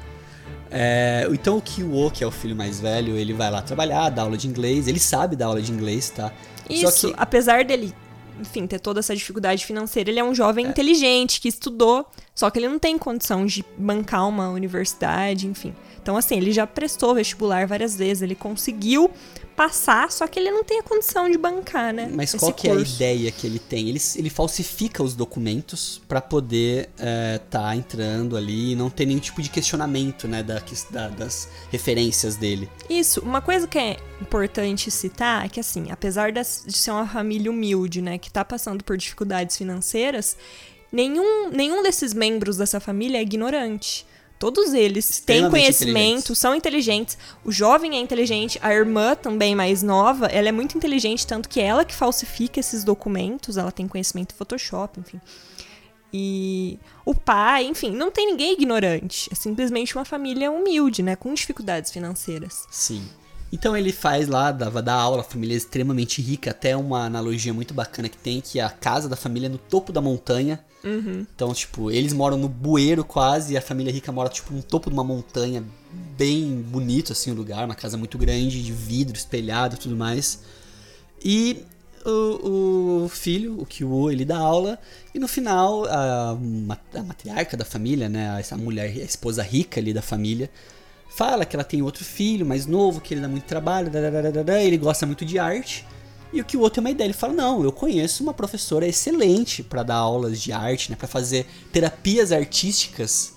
É, 0.71 1.27
então 1.33 1.57
o 1.57 1.63
Kyo, 1.63 2.11
que 2.11 2.23
é 2.23 2.27
o 2.27 2.31
filho 2.31 2.55
mais 2.55 2.79
velho, 2.79 3.17
ele 3.17 3.33
vai 3.33 3.51
lá 3.51 3.63
trabalhar, 3.63 4.11
dar 4.11 4.23
aula 4.23 4.37
de 4.37 4.47
inglês, 4.47 4.87
ele 4.87 5.01
sabe 5.01 5.35
dar 5.35 5.47
aula 5.47 5.63
de 5.63 5.73
inglês, 5.73 6.11
tá? 6.11 6.33
Isso, 6.69 7.09
que... 7.09 7.15
apesar 7.17 7.65
dele 7.65 7.93
enfim, 8.41 8.67
ter 8.67 8.79
toda 8.79 9.01
essa 9.01 9.15
dificuldade 9.15 9.65
financeira, 9.65 10.11
ele 10.11 10.21
é 10.21 10.25
um 10.25 10.35
jovem 10.35 10.67
é. 10.67 10.69
inteligente 10.69 11.41
que 11.41 11.49
estudou, 11.49 12.07
só 12.35 12.51
que 12.51 12.59
ele 12.59 12.69
não 12.69 12.79
tem 12.79 12.99
condição 12.99 13.47
de 13.47 13.65
bancar 13.77 14.29
uma 14.29 14.49
universidade, 14.51 15.47
enfim. 15.47 15.75
Então, 16.09 16.17
assim, 16.17 16.39
ele 16.39 16.53
já 16.53 16.67
prestou 16.67 17.15
vestibular 17.15 17.67
várias 17.67 17.95
vezes, 17.95 18.23
ele 18.23 18.35
conseguiu 18.35 19.11
passar, 19.55 20.11
só 20.11 20.27
que 20.27 20.39
ele 20.39 20.51
não 20.51 20.65
tem 20.65 20.79
a 20.79 20.83
condição 20.83 21.29
de 21.29 21.37
bancar, 21.37 21.93
né? 21.93 22.11
Mas 22.11 22.35
qual 22.35 22.51
que 22.51 22.67
curso. 22.67 23.03
é 23.03 23.09
a 23.11 23.13
ideia 23.13 23.31
que 23.31 23.47
ele 23.47 23.59
tem? 23.59 23.91
Ele, 23.91 24.01
ele 24.17 24.31
falsifica 24.31 25.03
os 25.03 25.15
documentos 25.15 26.01
para 26.09 26.23
poder 26.23 26.89
é, 26.99 27.39
tá 27.51 27.77
entrando 27.77 28.39
ali 28.39 28.73
e 28.73 28.75
não 28.75 28.89
ter 28.89 29.05
nenhum 29.05 29.21
tipo 29.21 29.43
de 29.43 29.51
questionamento, 29.51 30.27
né, 30.27 30.43
da, 30.43 30.63
da, 30.91 31.09
das 31.09 31.47
referências 31.71 32.37
dele. 32.37 32.71
Isso, 32.89 33.21
uma 33.21 33.43
coisa 33.43 33.67
que 33.67 33.77
é 33.79 33.99
importante 34.23 34.91
citar 34.91 35.45
é 35.45 35.49
que, 35.51 35.61
assim, 35.61 35.91
apesar 35.91 36.33
de 36.33 36.43
ser 36.43 36.91
uma 36.91 37.07
família 37.07 37.51
humilde, 37.51 38.01
né, 38.01 38.17
que 38.17 38.31
tá 38.31 38.47
passando 38.47 38.83
por 38.83 38.97
dificuldades 38.97 39.59
financeiras, 39.59 40.39
nenhum, 40.91 41.51
nenhum 41.51 41.83
desses 41.83 42.15
membros 42.15 42.57
dessa 42.57 42.81
família 42.81 43.19
é 43.19 43.23
ignorante. 43.23 44.08
Todos 44.39 44.73
eles 44.73 45.21
têm 45.21 45.51
conhecimento, 45.51 46.35
são 46.35 46.55
inteligentes. 46.55 47.19
O 47.45 47.51
jovem 47.51 47.97
é 47.97 48.01
inteligente, 48.01 48.59
a 48.63 48.73
irmã 48.73 49.15
também 49.17 49.55
mais 49.55 49.83
nova, 49.83 50.27
ela 50.27 50.49
é 50.49 50.53
muito 50.53 50.77
inteligente, 50.77 51.27
tanto 51.27 51.49
que 51.49 51.61
ela 51.61 51.85
que 51.85 51.95
falsifica 51.95 52.61
esses 52.61 52.85
documentos, 52.85 53.57
ela 53.57 53.73
tem 53.73 53.89
conhecimento 53.89 54.33
em 54.33 54.39
Photoshop, 54.39 55.01
enfim. 55.01 55.21
E 56.13 56.79
o 57.05 57.15
pai, 57.15 57.67
enfim, 57.67 57.91
não 57.91 58.11
tem 58.11 58.27
ninguém 58.27 58.53
ignorante. 58.53 59.29
É 59.31 59.35
simplesmente 59.35 59.95
uma 59.95 60.05
família 60.05 60.51
humilde, 60.51 61.03
né? 61.03 61.17
Com 61.17 61.35
dificuldades 61.35 61.91
financeiras. 61.91 62.65
Sim. 62.71 63.03
Então 63.53 63.77
ele 63.77 63.93
faz 63.93 64.29
lá, 64.29 64.53
dava 64.53 64.83
da 64.83 64.95
aula, 64.95 65.21
a 65.23 65.25
família 65.25 65.55
é 65.55 65.57
extremamente 65.57 66.21
rica, 66.21 66.51
até 66.51 66.77
uma 66.77 67.05
analogia 67.05 67.53
muito 67.55 67.73
bacana 67.73 68.09
que 68.09 68.19
tem, 68.19 68.41
que 68.41 68.61
a 68.61 68.69
casa 68.69 69.09
da 69.09 69.17
família 69.17 69.47
é 69.47 69.49
no 69.49 69.59
topo 69.59 69.93
da 69.93 70.01
montanha. 70.01 70.61
Uhum. 70.85 71.27
Então, 71.35 71.53
tipo, 71.55 71.91
eles 71.91 72.13
moram 72.13 72.37
no 72.37 72.49
bueiro 72.49 73.05
quase, 73.05 73.55
e 73.55 73.57
a 73.57 73.63
família 73.63 73.93
rica 73.93 74.13
mora, 74.13 74.29
tipo, 74.29 74.53
no 74.53 74.63
topo 74.63 74.91
de 74.91 74.95
uma 74.95 75.05
montanha, 75.05 75.65
bem 76.17 76.61
bonito, 76.61 77.13
assim, 77.13 77.31
o 77.31 77.35
lugar, 77.35 77.65
uma 77.65 77.75
casa 77.75 77.97
muito 77.97 78.19
grande, 78.19 78.63
de 78.63 78.73
vidro, 78.73 79.17
espelhado 79.17 79.77
e 79.77 79.79
tudo 79.79 79.97
mais. 79.97 80.43
E 81.25 81.65
o, 82.05 83.05
o 83.05 83.09
filho, 83.09 83.59
o 83.61 83.67
Kyo, 83.67 84.11
ele 84.11 84.25
dá 84.25 84.39
aula, 84.39 84.79
e 85.15 85.19
no 85.19 85.27
final, 85.27 85.85
a, 85.87 86.31
a 86.95 87.03
matriarca 87.03 87.57
da 87.57 87.65
família, 87.65 88.09
né, 88.09 88.37
essa 88.39 88.57
mulher, 88.57 88.87
a 88.87 89.05
esposa 89.05 89.43
rica 89.43 89.81
ali 89.81 89.93
da 89.93 90.03
família, 90.03 90.51
fala 91.19 91.45
que 91.45 91.57
ela 91.57 91.65
tem 91.65 91.83
outro 91.83 92.05
filho 92.05 92.47
mais 92.47 92.65
novo, 92.65 93.01
que 93.01 93.13
ele 93.13 93.21
dá 93.21 93.27
muito 93.27 93.43
trabalho, 93.43 93.91
ele 94.63 94.79
gosta 94.79 95.05
muito 95.05 95.25
de 95.25 95.37
arte. 95.37 95.85
E 96.33 96.41
o 96.41 96.45
que 96.45 96.57
o 96.57 96.61
outro 96.61 96.77
tem 96.77 96.85
uma 96.85 96.91
ideia, 96.91 97.09
ele 97.09 97.13
fala: 97.13 97.33
"Não, 97.33 97.65
eu 97.65 97.73
conheço 97.73 98.23
uma 98.23 98.33
professora 98.33 98.87
excelente 98.87 99.61
para 99.65 99.83
dar 99.83 99.97
aulas 99.97 100.41
de 100.41 100.53
arte, 100.53 100.91
né, 100.91 100.97
para 100.97 101.09
fazer 101.09 101.45
terapias 101.73 102.31
artísticas". 102.31 103.33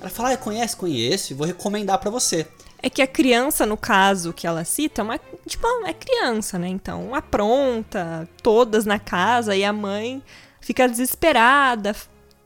Ela 0.00 0.10
fala: 0.10 0.32
ah, 0.32 0.36
"Conhece, 0.36 0.74
conheço, 0.74 1.32
e 1.32 1.36
vou 1.36 1.46
recomendar 1.46 1.98
para 1.98 2.10
você". 2.10 2.48
É 2.82 2.90
que 2.90 3.00
a 3.00 3.06
criança, 3.06 3.64
no 3.64 3.76
caso 3.76 4.32
que 4.32 4.46
ela 4.46 4.64
cita, 4.64 5.00
é 5.00 5.04
uma, 5.04 5.20
tipo, 5.46 5.66
é 5.86 5.92
criança, 5.92 6.58
né? 6.58 6.66
Então, 6.66 7.14
apronta, 7.14 8.28
todas 8.42 8.84
na 8.84 8.98
casa, 8.98 9.54
e 9.54 9.64
a 9.64 9.72
mãe 9.72 10.20
fica 10.60 10.88
desesperada, 10.88 11.94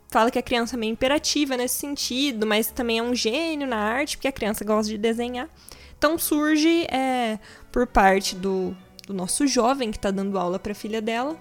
fala 0.09 0.31
que 0.31 0.39
a 0.39 0.43
criança 0.43 0.77
é 0.77 0.79
meio 0.79 0.93
imperativa 0.93 1.57
nesse 1.57 1.77
sentido, 1.77 2.47
mas 2.47 2.69
também 2.69 2.99
é 2.99 3.03
um 3.03 3.15
gênio 3.15 3.67
na 3.67 3.77
arte, 3.77 4.17
porque 4.17 4.29
a 4.29 4.33
criança 4.33 4.65
gosta 4.65 4.91
de 4.91 4.99
desenhar. 4.99 5.49
Então 5.97 6.19
surge, 6.19 6.87
é, 6.91 7.39
por 7.71 7.87
parte 7.87 8.35
do, 8.35 8.77
do 9.07 9.13
nosso 9.13 9.47
jovem 9.47 9.91
que 9.91 9.99
está 9.99 10.11
dando 10.11 10.39
aula 10.39 10.59
para 10.59 10.73
a 10.73 10.75
filha 10.75 11.03
dela, 11.03 11.37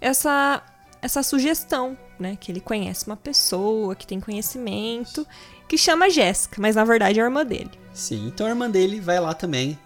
essa, 0.00 0.62
essa 1.02 1.22
sugestão, 1.22 1.98
né? 2.18 2.36
Que 2.40 2.52
ele 2.52 2.60
conhece 2.60 3.06
uma 3.06 3.16
pessoa 3.16 3.94
que 3.94 4.06
tem 4.06 4.20
conhecimento, 4.20 5.26
que 5.68 5.76
chama 5.76 6.08
Jéssica, 6.08 6.60
mas 6.60 6.76
na 6.76 6.84
verdade 6.84 7.18
é 7.18 7.22
a 7.22 7.26
irmã 7.26 7.44
dele. 7.44 7.70
Sim, 7.92 8.28
então 8.28 8.46
a 8.46 8.50
irmã 8.50 8.70
dele 8.70 9.00
vai 9.00 9.18
lá 9.18 9.34
também 9.34 9.76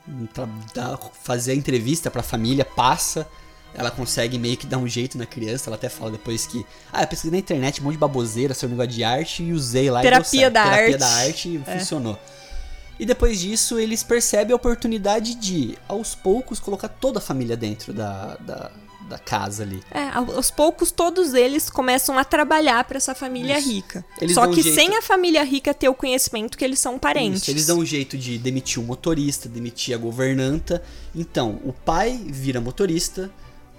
dar, 0.75 0.99
fazer 1.23 1.53
a 1.53 1.55
entrevista 1.55 2.11
pra 2.11 2.23
família, 2.23 2.65
passa. 2.65 3.27
Ela 3.75 3.91
consegue 3.91 4.39
meio 4.39 4.57
que 4.57 4.67
dar 4.67 4.79
um 4.79 4.87
jeito 4.87 5.17
na 5.17 5.25
criança. 5.27 5.69
Ela 5.71 5.77
até 5.77 5.89
fala 5.89 6.11
depois 6.11 6.47
que. 6.47 6.65
Ah, 6.93 7.03
eu 7.03 7.07
pesquisei 7.07 7.31
na 7.31 7.39
internet 7.39 7.81
um 7.81 7.85
monte 7.85 7.95
de 7.95 7.99
baboseira 7.99 8.53
sobre 8.55 8.77
negócio 8.77 8.93
de 8.93 9.03
arte 9.05 9.43
e 9.43 9.53
usei 9.53 9.91
lá 9.91 10.03
Terapia 10.03 10.47
e 10.47 10.51
da 10.51 10.63
Terapia 10.65 10.85
arte. 10.87 10.99
da 10.99 11.09
arte 11.09 11.49
e 11.49 11.63
É. 11.67 11.79
funcionou. 11.79 12.19
E 13.01 13.07
depois 13.07 13.41
disso, 13.41 13.79
eles 13.79 14.03
percebem 14.03 14.53
a 14.53 14.57
oportunidade 14.57 15.35
de, 15.35 15.77
aos 15.89 16.15
poucos, 16.15 16.61
colocar 16.61 16.89
toda 16.89 17.19
a 17.19 17.23
família 17.23 17.57
dentro 17.57 17.93
da, 17.93 18.37
da, 18.37 18.71
da 19.09 19.19
casa 19.19 19.63
ali. 19.65 19.83
É, 19.91 20.09
aos 20.11 20.51
poucos 20.51 20.93
todos 20.93 21.33
eles 21.35 21.69
começam 21.71 22.17
a 22.19 22.23
trabalhar 22.25 22.85
para 22.85 22.99
essa 22.99 23.15
família 23.15 23.59
Isso. 23.59 23.69
rica. 23.71 24.05
Eles 24.21 24.35
Só 24.35 24.43
dão 24.43 24.51
um 24.51 24.55
que 24.55 24.63
jeito- 24.63 24.75
sem 24.77 24.97
a 24.97 25.03
família 25.03 25.43
rica 25.43 25.73
ter 25.75 25.89
o 25.89 25.95
conhecimento 25.95 26.57
que 26.57 26.65
eles 26.65 26.79
são 26.79 26.99
parentes. 26.99 27.41
Isso, 27.43 27.51
eles 27.51 27.67
dão 27.67 27.79
um 27.79 27.85
jeito 27.87 28.17
de 28.17 28.37
demitir 28.39 28.81
o 28.81 28.85
motorista, 28.87 29.49
demitir 29.49 29.95
a 29.95 29.99
governanta. 29.99 30.81
Então, 31.15 31.61
o 31.65 31.73
pai 31.73 32.21
vira 32.27 32.61
motorista, 32.61 33.31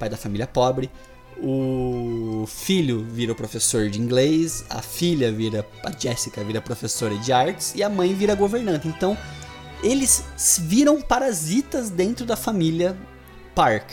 pai 0.04 0.10
da 0.10 0.18
família 0.18 0.46
pobre. 0.46 0.90
O 1.42 2.46
filho 2.48 3.06
vira 3.10 3.34
professor 3.34 3.90
de 3.90 4.00
inglês, 4.00 4.66
a 4.70 4.82
filha 4.82 5.32
vira, 5.32 5.66
a 5.84 5.92
Jessica 5.92 6.44
vira 6.44 6.62
professora 6.62 7.18
de 7.18 7.32
artes 7.32 7.74
e 7.76 7.82
a 7.82 7.90
mãe 7.90 8.14
vira 8.14 8.36
governanta. 8.36 8.88
Então, 8.88 9.18
eles 9.82 10.24
viram 10.60 11.02
parasitas 11.02 11.90
dentro 11.90 12.26
da 12.26 12.36
família 12.36 12.96
Park. 13.56 13.90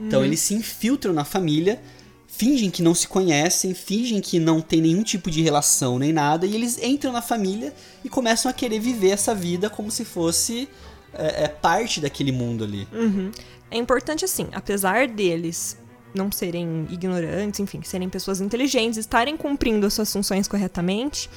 Então, 0.00 0.24
eles 0.24 0.40
se 0.40 0.54
infiltram 0.54 1.12
na 1.12 1.24
família, 1.24 1.80
fingem 2.26 2.70
que 2.70 2.82
não 2.82 2.94
se 2.94 3.08
conhecem, 3.08 3.74
fingem 3.74 4.20
que 4.20 4.38
não 4.38 4.60
tem 4.60 4.80
nenhum 4.80 5.02
tipo 5.02 5.30
de 5.30 5.42
relação 5.42 5.98
nem 5.98 6.12
nada, 6.12 6.46
e 6.46 6.54
eles 6.54 6.78
entram 6.82 7.12
na 7.12 7.22
família 7.22 7.74
e 8.04 8.08
começam 8.08 8.50
a 8.50 8.54
querer 8.54 8.78
viver 8.78 9.10
essa 9.10 9.34
vida 9.34 9.68
como 9.68 9.90
se 9.90 10.04
fosse 10.04 10.68
é, 11.12 11.44
é, 11.44 11.48
parte 11.48 12.00
daquele 12.00 12.30
mundo 12.30 12.64
ali. 12.64 12.86
Uhum. 12.92 13.30
É 13.70 13.76
importante 13.76 14.24
assim, 14.24 14.48
apesar 14.52 15.08
deles 15.08 15.76
não 16.14 16.32
serem 16.32 16.86
ignorantes, 16.90 17.60
enfim, 17.60 17.82
serem 17.82 18.08
pessoas 18.08 18.40
inteligentes, 18.40 18.98
estarem 18.98 19.36
cumprindo 19.36 19.86
as 19.86 19.92
suas 19.92 20.10
funções 20.10 20.48
corretamente, 20.48 21.28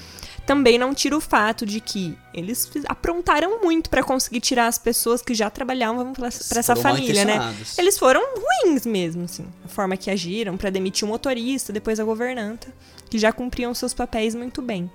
também 0.45 0.77
não 0.77 0.93
tira 0.93 1.15
o 1.15 1.21
fato 1.21 1.65
de 1.65 1.79
que 1.81 2.17
eles 2.33 2.71
aprontaram 2.87 3.61
muito 3.61 3.89
pra 3.89 4.01
conseguir 4.01 4.39
tirar 4.39 4.67
as 4.67 4.77
pessoas 4.77 5.21
que 5.21 5.33
já 5.33 5.49
trabalhavam 5.49 6.13
pra 6.13 6.29
pra 6.49 6.59
essa 6.59 6.75
família, 6.75 7.25
né? 7.25 7.53
Eles 7.77 7.97
foram 7.97 8.21
ruins 8.35 8.85
mesmo, 8.85 9.25
assim, 9.25 9.45
a 9.63 9.67
forma 9.67 9.97
que 9.97 10.09
agiram 10.09 10.57
pra 10.57 10.69
demitir 10.69 11.05
o 11.05 11.11
motorista, 11.11 11.73
depois 11.73 11.99
a 11.99 12.03
governanta, 12.03 12.73
que 13.09 13.19
já 13.19 13.31
cumpriam 13.31 13.73
seus 13.73 13.93
papéis 13.93 14.33
muito 14.33 14.61
bem. 14.61 14.89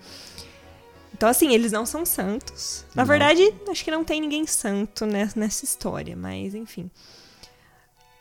Então, 1.12 1.28
assim, 1.28 1.54
eles 1.54 1.72
não 1.72 1.86
são 1.86 2.04
santos. 2.04 2.84
Na 2.94 3.02
Não. 3.02 3.08
verdade, 3.08 3.54
acho 3.70 3.84
que 3.84 3.90
não 3.90 4.04
tem 4.04 4.20
ninguém 4.20 4.46
santo 4.46 5.06
nessa 5.06 5.64
história, 5.64 6.14
mas 6.16 6.54
enfim. 6.54 6.90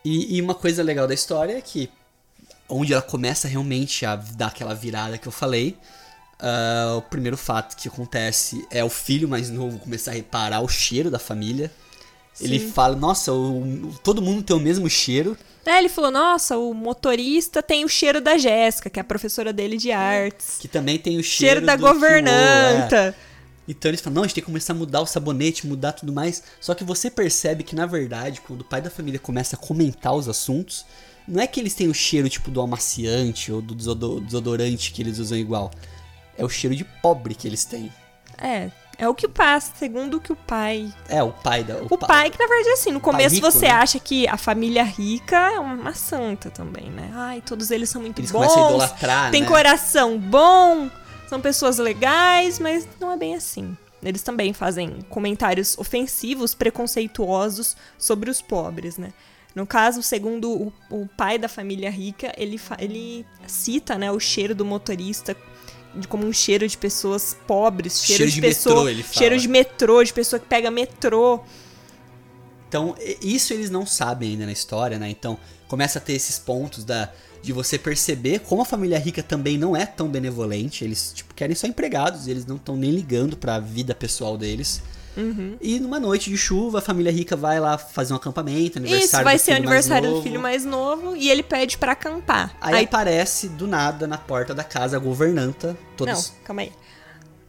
E, 0.06 0.38
e 0.38 0.42
uma 0.42 0.54
coisa 0.56 0.84
legal 0.84 1.08
da 1.08 1.14
história 1.14 1.58
é 1.58 1.62
que 1.62 1.90
onde 2.70 2.94
ela 2.94 3.02
começa 3.02 3.48
realmente 3.48 4.06
a 4.06 4.16
dar 4.16 4.48
aquela 4.48 4.74
virada 4.76 5.18
que 5.18 5.28
eu 5.28 5.32
falei. 5.32 5.76
ah, 6.40 6.96
o 6.98 7.02
primeiro 7.02 7.36
fato 7.38 7.76
que 7.76 7.88
acontece 7.88 8.66
é 8.70 8.84
o 8.84 8.90
filho 8.90 9.28
mais 9.28 9.50
novo 9.50 9.80
começar 9.80 10.12
a 10.12 10.14
reparar 10.14 10.62
o 10.62 10.68
cheiro 10.68 11.10
da 11.10 11.18
família. 11.20 11.72
Ele 12.40 12.60
Sim. 12.60 12.72
fala, 12.72 12.96
nossa, 12.96 13.32
o- 13.34 13.98
todo 14.04 14.22
mundo 14.22 14.44
tem 14.44 14.56
o 14.56 14.60
mesmo 14.60 14.90
cheiro. 14.90 15.38
É, 15.66 15.78
ele 15.80 15.90
falou: 15.90 16.12
nossa, 16.12 16.58
o 16.58 16.74
motorista 16.74 17.64
tem 17.64 17.84
o 17.86 17.88
cheiro 17.88 18.22
da 18.22 18.38
Jéssica, 18.38 18.90
que 18.90 19.00
é 19.00 19.02
a 19.02 19.06
professora 19.06 19.52
dele 19.54 19.78
de 19.78 19.92
artes. 19.92 20.58
Que 20.60 20.68
também 20.68 21.00
tem 21.00 21.18
o 21.18 21.24
Cheiro, 21.24 21.62
cheiro, 21.62 21.66
da 21.66 21.76
do 21.76 21.82
Kyo, 21.82 21.90
é. 22.30 23.16
Então 23.68 23.90
eles 23.90 24.02
falam, 24.02 24.16
não, 24.16 24.22
a 24.24 24.26
gente 24.28 24.36
tem 24.36 24.44
que 24.44 24.48
começar 24.50 24.74
a 24.74 24.76
mudar 24.76 25.02
o 25.02 25.06
sabonete, 25.06 25.66
mudar 25.66 25.94
tudo 25.94 26.14
mais. 26.14 26.44
Só 26.62 26.74
que 26.76 26.84
você 26.84 27.10
percebe 27.10 27.64
que, 27.64 27.76
na 27.76 27.86
verdade, 27.86 28.42
quando 28.42 28.62
o 28.62 28.66
pai 28.66 28.82
da 28.82 28.90
família 28.90 29.20
começa 29.20 29.56
a 29.56 29.60
comentar 29.60 30.14
os 30.14 30.28
assuntos, 30.30 30.86
não 31.28 31.42
é 31.42 31.48
que 31.48 31.60
eles 31.60 31.74
têm 31.74 31.88
o 31.88 31.94
cheiro 31.94 32.30
tipo 32.30 32.52
do 32.52 32.62
amaciante 32.62 33.52
ou 33.52 33.62
do 33.62 33.74
desodo- 33.74 34.22
desodorante 34.22 34.92
que 34.92 35.02
eles 35.02 35.18
usam 35.18 35.38
igual. 35.38 35.72
É 36.38 36.46
o 36.46 36.50
cheiro 36.50 36.76
de 36.76 36.84
pobre 36.84 37.34
que 37.34 37.48
eles 37.48 37.66
têm. 37.66 37.92
É, 38.38 38.70
é 38.98 39.08
o 39.10 39.16
que 39.16 39.28
passa, 39.28 39.72
segundo 39.80 40.18
o 40.18 40.22
que 40.22 40.32
o 40.32 40.36
pai. 40.36 40.94
É, 41.10 41.24
o 41.24 41.32
pai 41.32 41.64
da. 41.64 41.78
O 41.90 41.98
pai, 41.98 42.30
que 42.30 42.38
na 42.38 42.46
verdade, 42.48 42.70
assim, 42.72 42.92
no 42.92 43.00
começo 43.00 43.36
rico, 43.36 43.50
você 43.50 43.66
né? 43.68 43.72
acha 43.72 44.00
que 44.00 44.28
a 44.28 44.38
família 44.38 44.84
rica 44.84 45.38
é 45.38 45.60
uma 45.60 45.94
santa 45.94 46.52
também, 46.52 46.90
né? 46.92 47.10
Ai, 47.16 47.42
todos 47.42 47.72
eles 47.72 47.90
são 47.90 48.02
muito 48.02 48.20
Eles 48.20 48.32
bons. 48.32 48.40
começam 48.48 48.66
a 48.66 48.70
idolatrar, 48.70 49.32
tem 49.32 49.42
né? 49.42 49.48
coração 49.48 50.20
bom, 50.20 50.90
são 51.28 51.42
pessoas 51.42 51.78
legais, 51.78 52.60
mas 52.60 52.88
não 53.00 53.12
é 53.12 53.18
bem 53.18 53.36
assim. 53.36 53.76
Eles 54.04 54.22
também 54.22 54.54
fazem 54.54 55.02
comentários 55.10 55.78
ofensivos, 55.78 56.54
preconceituosos 56.54 57.76
sobre 57.98 58.30
os 58.30 58.42
pobres, 58.42 58.98
né? 58.98 59.12
No 59.56 59.66
caso, 59.66 60.04
segundo 60.04 60.52
o, 60.52 60.74
o 60.92 61.08
pai 61.18 61.38
da 61.40 61.48
família 61.48 61.90
rica, 61.90 62.34
ele, 62.38 62.60
ele 62.78 63.26
cita 63.48 63.98
né, 63.98 64.12
o 64.12 64.20
cheiro 64.20 64.54
do 64.54 64.66
motorista 64.66 65.36
como 66.10 66.26
um 66.28 66.34
cheiro 66.34 66.68
de 66.68 66.78
pessoas 66.78 67.38
pobres, 67.48 68.04
cheiro, 68.04 68.18
Cheiro 68.18 68.32
de, 68.32 68.36
de 68.36 68.42
pessoa, 68.42 68.76
metrô, 68.76 68.90
ele 68.90 69.04
fala. 69.04 69.14
cheiro 69.14 69.40
de 69.40 69.48
metrô, 69.48 70.04
de 70.04 70.12
pessoa 70.14 70.40
que 70.40 70.46
pega 70.46 70.70
metrô. 70.70 71.40
Então, 72.68 72.96
isso 73.22 73.54
eles 73.54 73.70
não 73.70 73.86
sabem 73.86 74.32
ainda 74.32 74.46
na 74.46 74.52
história, 74.52 75.00
né? 75.00 75.10
Então, 75.10 75.40
começa 75.70 76.00
a 76.00 76.02
ter 76.02 76.14
esses 76.14 76.38
pontos 76.38 76.84
da 76.84 77.14
de 77.46 77.54
você 77.54 77.78
perceber 77.78 78.40
como 78.40 78.62
a 78.62 78.66
família 78.66 78.98
rica 78.98 79.22
também 79.22 79.58
não 79.58 79.76
é 79.76 79.86
tão 79.86 80.10
benevolente. 80.10 80.84
Eles, 80.84 81.14
tipo, 81.14 81.34
querem 81.34 81.56
só 81.56 81.68
empregados, 81.68 82.28
eles 82.28 82.46
não 82.46 82.56
estão 82.56 82.76
nem 82.76 82.92
ligando 82.92 83.38
pra 83.38 83.60
vida 83.60 83.94
pessoal 83.94 84.38
deles. 84.38 84.82
Uhum. 85.16 85.56
E 85.62 85.80
numa 85.80 86.00
noite 86.00 86.30
de 86.30 86.38
chuva, 86.38 86.80
a 86.80 86.82
família 86.82 87.12
rica 87.12 87.36
vai 87.36 87.60
lá 87.60 87.78
fazer 87.78 88.14
um 88.14 88.18
acampamento, 88.18 88.80
aniversário 88.80 89.06
Isso, 89.06 89.24
vai 89.24 89.38
do 89.38 89.40
ser 89.40 89.52
o 89.52 89.56
filho 89.56 89.68
aniversário 89.68 90.10
do 90.12 90.22
filho 90.22 90.42
mais 90.42 90.66
novo 90.66 91.16
e 91.16 91.30
ele 91.30 91.44
pede 91.44 91.78
pra 91.78 91.94
acampar. 91.94 92.56
Aí, 92.60 92.84
aparece 92.84 93.48
do 93.50 93.66
nada 93.68 94.08
na 94.08 94.18
porta 94.18 94.54
da 94.54 94.64
casa 94.64 94.98
a 94.98 95.00
governanta, 95.00 95.78
todos 95.96 96.32
Não, 96.32 96.44
calma 96.44 96.64
aí. 96.64 96.72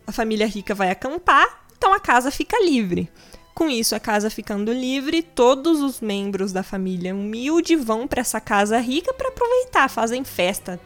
A 0.06 0.12
família 0.12 0.46
rica 0.46 0.74
vai 0.74 0.90
acampar, 0.90 1.66
então 1.76 1.92
a 1.92 1.98
casa 1.98 2.30
fica 2.30 2.56
livre. 2.62 3.10
Com 3.56 3.70
isso, 3.70 3.94
a 3.94 3.98
casa 3.98 4.28
ficando 4.28 4.70
livre, 4.70 5.22
todos 5.22 5.80
os 5.80 6.02
membros 6.02 6.52
da 6.52 6.62
família 6.62 7.14
humilde 7.14 7.74
vão 7.74 8.06
pra 8.06 8.20
essa 8.20 8.38
casa 8.38 8.78
rica 8.78 9.14
pra 9.14 9.28
aproveitar, 9.28 9.88
fazem 9.88 10.22
festa. 10.24 10.78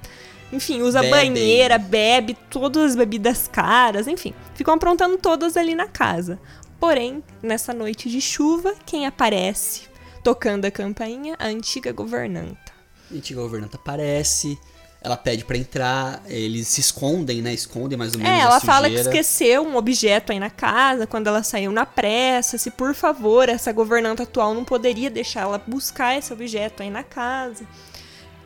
Enfim, 0.53 0.81
usa 0.81 1.03
banheira, 1.03 1.79
bebe 1.79 2.39
todas 2.49 2.93
as 2.93 2.97
bebidas 2.97 3.49
caras, 3.49 4.07
enfim, 4.07 4.33
ficam 4.55 4.75
aprontando 4.75 5.19
todas 5.19 5.57
ali 5.57 5.75
na 5.75 5.89
casa. 5.89 6.39
Porém, 6.79 7.25
nessa 7.43 7.75
noite 7.75 8.09
de 8.09 8.21
chuva, 8.21 8.73
quem 8.87 9.05
aparece 9.05 9.89
tocando 10.23 10.65
a 10.65 10.71
campainha? 10.71 11.35
A 11.41 11.49
antiga 11.49 11.91
governanta. 11.91 12.73
A 13.11 13.15
antiga 13.17 13.43
governanta 13.43 13.79
aparece, 13.79 14.57
ela 15.03 15.17
pede 15.17 15.45
pra 15.47 15.57
entrar, 15.57 16.23
eles 16.27 16.69
se 16.69 16.81
escondem, 16.81 17.41
né? 17.41 17.55
Escondem 17.55 17.97
mais 17.97 18.13
ou 18.13 18.21
menos 18.21 18.39
É, 18.39 18.43
a 18.43 18.45
ela 18.45 18.61
fala 18.61 18.89
que 18.89 18.97
esqueceu 18.97 19.63
um 19.63 19.77
objeto 19.77 20.31
aí 20.31 20.39
na 20.39 20.51
casa 20.51 21.07
quando 21.07 21.27
ela 21.27 21.43
saiu 21.43 21.73
na 21.73 21.87
pressa. 21.87 22.59
Se 22.59 22.71
por 22.71 22.95
favor 22.95 23.49
essa 23.49 23.73
governanta 23.73 24.25
atual 24.25 24.53
não 24.53 24.63
poderia 24.63 25.09
deixar 25.09 25.43
ela 25.43 25.59
buscar 25.67 26.19
esse 26.19 26.33
objeto 26.33 26.83
aí 26.83 26.91
na 26.91 27.03
casa. 27.03 27.65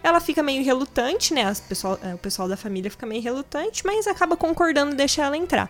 Ela 0.01 0.21
fica 0.21 0.43
meio 0.45 0.63
relutante, 0.65 1.35
né? 1.35 1.53
Pessoal, 1.69 1.99
é, 2.03 2.15
o 2.15 2.19
pessoal 2.19 2.47
da 2.47 2.57
família 2.57 2.91
fica 2.91 3.07
meio 3.07 3.23
relutante, 3.23 3.85
mas 3.85 4.07
acaba 4.07 4.37
concordando 4.37 4.93
em 4.93 4.97
deixar 4.97 5.25
ela 5.25 5.37
entrar. 5.37 5.69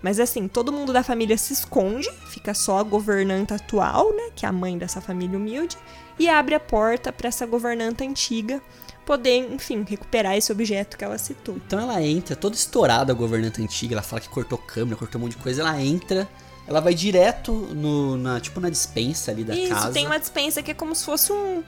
Mas 0.00 0.18
assim, 0.18 0.48
todo 0.48 0.72
mundo 0.72 0.92
da 0.92 1.02
família 1.02 1.36
se 1.36 1.52
esconde, 1.52 2.10
fica 2.28 2.54
só 2.54 2.78
a 2.78 2.82
governanta 2.82 3.56
atual, 3.56 4.12
né? 4.14 4.30
Que 4.34 4.46
é 4.46 4.48
a 4.48 4.52
mãe 4.52 4.78
dessa 4.78 5.00
família 5.00 5.36
humilde, 5.36 5.76
e 6.18 6.28
abre 6.28 6.54
a 6.54 6.60
porta 6.60 7.12
para 7.12 7.28
essa 7.28 7.44
governanta 7.44 8.02
antiga 8.02 8.62
poder, 9.04 9.52
enfim, 9.52 9.84
recuperar 9.88 10.36
esse 10.36 10.50
objeto 10.52 10.96
que 10.96 11.04
ela 11.04 11.18
citou. 11.18 11.56
Então 11.56 11.78
ela 11.80 12.02
entra, 12.02 12.34
toda 12.36 12.54
estourada 12.54 13.12
a 13.12 13.14
governanta 13.14 13.60
antiga, 13.60 13.94
ela 13.94 14.02
fala 14.02 14.20
que 14.20 14.28
cortou 14.28 14.58
câmera, 14.58 14.96
cortou 14.96 15.20
um 15.20 15.24
monte 15.24 15.36
de 15.36 15.42
coisa, 15.42 15.60
ela 15.62 15.80
entra, 15.82 16.28
ela 16.66 16.80
vai 16.80 16.94
direto 16.94 17.52
no, 17.52 18.16
na, 18.16 18.40
tipo 18.40 18.60
na 18.60 18.70
dispensa 18.70 19.30
ali 19.30 19.44
da 19.44 19.54
Isso, 19.54 19.74
casa. 19.74 19.90
tem 19.92 20.06
uma 20.06 20.18
dispensa 20.18 20.62
que 20.62 20.70
é 20.70 20.74
como 20.74 20.94
se 20.94 21.04
fosse 21.04 21.32
um. 21.32 21.62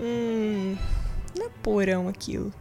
Um. 0.00 0.76
Não 1.36 1.46
é 1.46 1.50
porão 1.62 2.08
aquilo. 2.08 2.52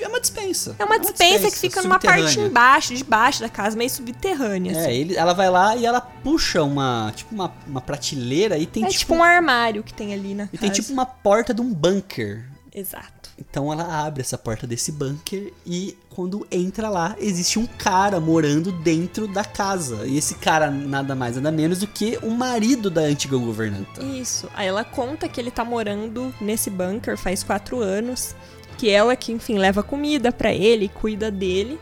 É 0.00 0.06
uma 0.08 0.20
dispensa. 0.20 0.76
É 0.78 0.84
uma 0.84 0.98
dispensa 0.98 1.50
que 1.50 1.58
fica 1.58 1.82
numa 1.82 1.98
parte 1.98 2.38
embaixo, 2.38 2.94
debaixo 2.94 3.40
da 3.40 3.48
casa, 3.48 3.76
meio 3.76 3.90
subterrânea. 3.90 4.72
É, 4.72 4.80
assim. 4.80 4.90
ele, 4.90 5.16
ela 5.16 5.32
vai 5.32 5.50
lá 5.50 5.74
e 5.74 5.84
ela 5.84 6.00
puxa 6.00 6.62
uma, 6.62 7.12
tipo 7.16 7.34
uma, 7.34 7.52
uma 7.66 7.80
prateleira 7.80 8.56
e 8.56 8.64
tem 8.64 8.84
É 8.84 8.86
tipo, 8.86 9.00
tipo 9.00 9.14
um 9.16 9.22
armário 9.24 9.82
que 9.82 9.92
tem 9.92 10.14
ali 10.14 10.34
na 10.34 10.44
e 10.44 10.48
casa. 10.48 10.60
tem 10.60 10.70
tipo 10.70 10.92
uma 10.92 11.04
porta 11.04 11.52
de 11.52 11.60
um 11.60 11.74
bunker. 11.74 12.48
Exato. 12.72 13.21
Então 13.50 13.72
ela 13.72 14.06
abre 14.06 14.20
essa 14.20 14.38
porta 14.38 14.66
desse 14.66 14.92
bunker 14.92 15.52
e 15.66 15.96
quando 16.10 16.46
entra 16.50 16.88
lá, 16.88 17.16
existe 17.18 17.58
um 17.58 17.66
cara 17.66 18.20
morando 18.20 18.70
dentro 18.70 19.26
da 19.26 19.44
casa. 19.44 20.06
E 20.06 20.16
esse 20.16 20.36
cara 20.36 20.70
nada 20.70 21.14
mais 21.14 21.36
nada 21.36 21.50
menos 21.50 21.80
do 21.80 21.86
que 21.86 22.18
o 22.22 22.30
marido 22.30 22.88
da 22.90 23.02
antiga 23.02 23.36
governanta. 23.36 24.02
Isso. 24.02 24.48
Aí 24.54 24.68
ela 24.68 24.84
conta 24.84 25.28
que 25.28 25.40
ele 25.40 25.50
tá 25.50 25.64
morando 25.64 26.32
nesse 26.40 26.70
bunker 26.70 27.16
faz 27.16 27.42
quatro 27.42 27.80
anos. 27.80 28.34
Que 28.78 28.88
ela 28.90 29.14
que, 29.14 29.32
enfim, 29.32 29.58
leva 29.58 29.82
comida 29.82 30.32
pra 30.32 30.52
ele, 30.52 30.88
cuida 30.88 31.30
dele. 31.30 31.78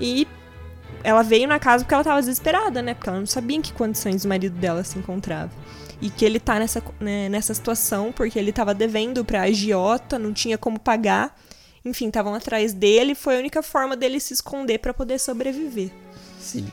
E 0.00 0.26
ela 1.02 1.22
veio 1.22 1.48
na 1.48 1.58
casa 1.58 1.84
porque 1.84 1.94
ela 1.94 2.04
tava 2.04 2.20
desesperada, 2.20 2.82
né? 2.82 2.94
Porque 2.94 3.08
ela 3.08 3.18
não 3.18 3.26
sabia 3.26 3.56
em 3.56 3.62
que 3.62 3.72
condições 3.72 4.24
o 4.24 4.28
marido 4.28 4.56
dela 4.56 4.84
se 4.84 4.98
encontrava. 4.98 5.50
E 6.00 6.10
que 6.10 6.24
ele 6.24 6.38
tá 6.38 6.58
nessa, 6.58 6.82
né, 7.00 7.28
nessa 7.28 7.52
situação 7.52 8.12
porque 8.12 8.38
ele 8.38 8.52
tava 8.52 8.72
devendo 8.72 9.24
pra 9.24 9.42
agiota, 9.42 10.18
não 10.18 10.32
tinha 10.32 10.56
como 10.56 10.78
pagar. 10.78 11.36
Enfim, 11.84 12.08
estavam 12.08 12.34
atrás 12.34 12.72
dele. 12.72 13.14
Foi 13.14 13.36
a 13.36 13.38
única 13.38 13.62
forma 13.62 13.96
dele 13.96 14.20
se 14.20 14.32
esconder 14.32 14.78
pra 14.78 14.94
poder 14.94 15.18
sobreviver. 15.18 15.90
Sim. 16.38 16.70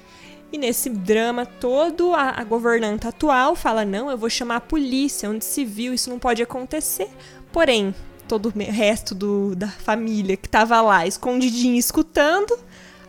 E 0.51 0.57
nesse 0.57 0.89
drama 0.89 1.45
todo, 1.45 2.13
a, 2.13 2.29
a 2.39 2.43
governanta 2.43 3.09
atual 3.09 3.55
fala: 3.55 3.83
não, 3.83 4.09
eu 4.11 4.17
vou 4.17 4.29
chamar 4.29 4.57
a 4.57 4.61
polícia, 4.61 5.29
onde 5.29 5.43
se 5.43 5.65
viu, 5.65 5.93
isso 5.93 6.09
não 6.09 6.19
pode 6.19 6.41
acontecer. 6.43 7.09
Porém, 7.51 7.95
todo 8.27 8.47
o 8.47 8.71
resto 8.71 9.15
do, 9.15 9.55
da 9.55 9.67
família 9.67 10.37
que 10.37 10.47
tava 10.47 10.79
lá, 10.81 11.05
escondidinho, 11.05 11.77
escutando, 11.77 12.57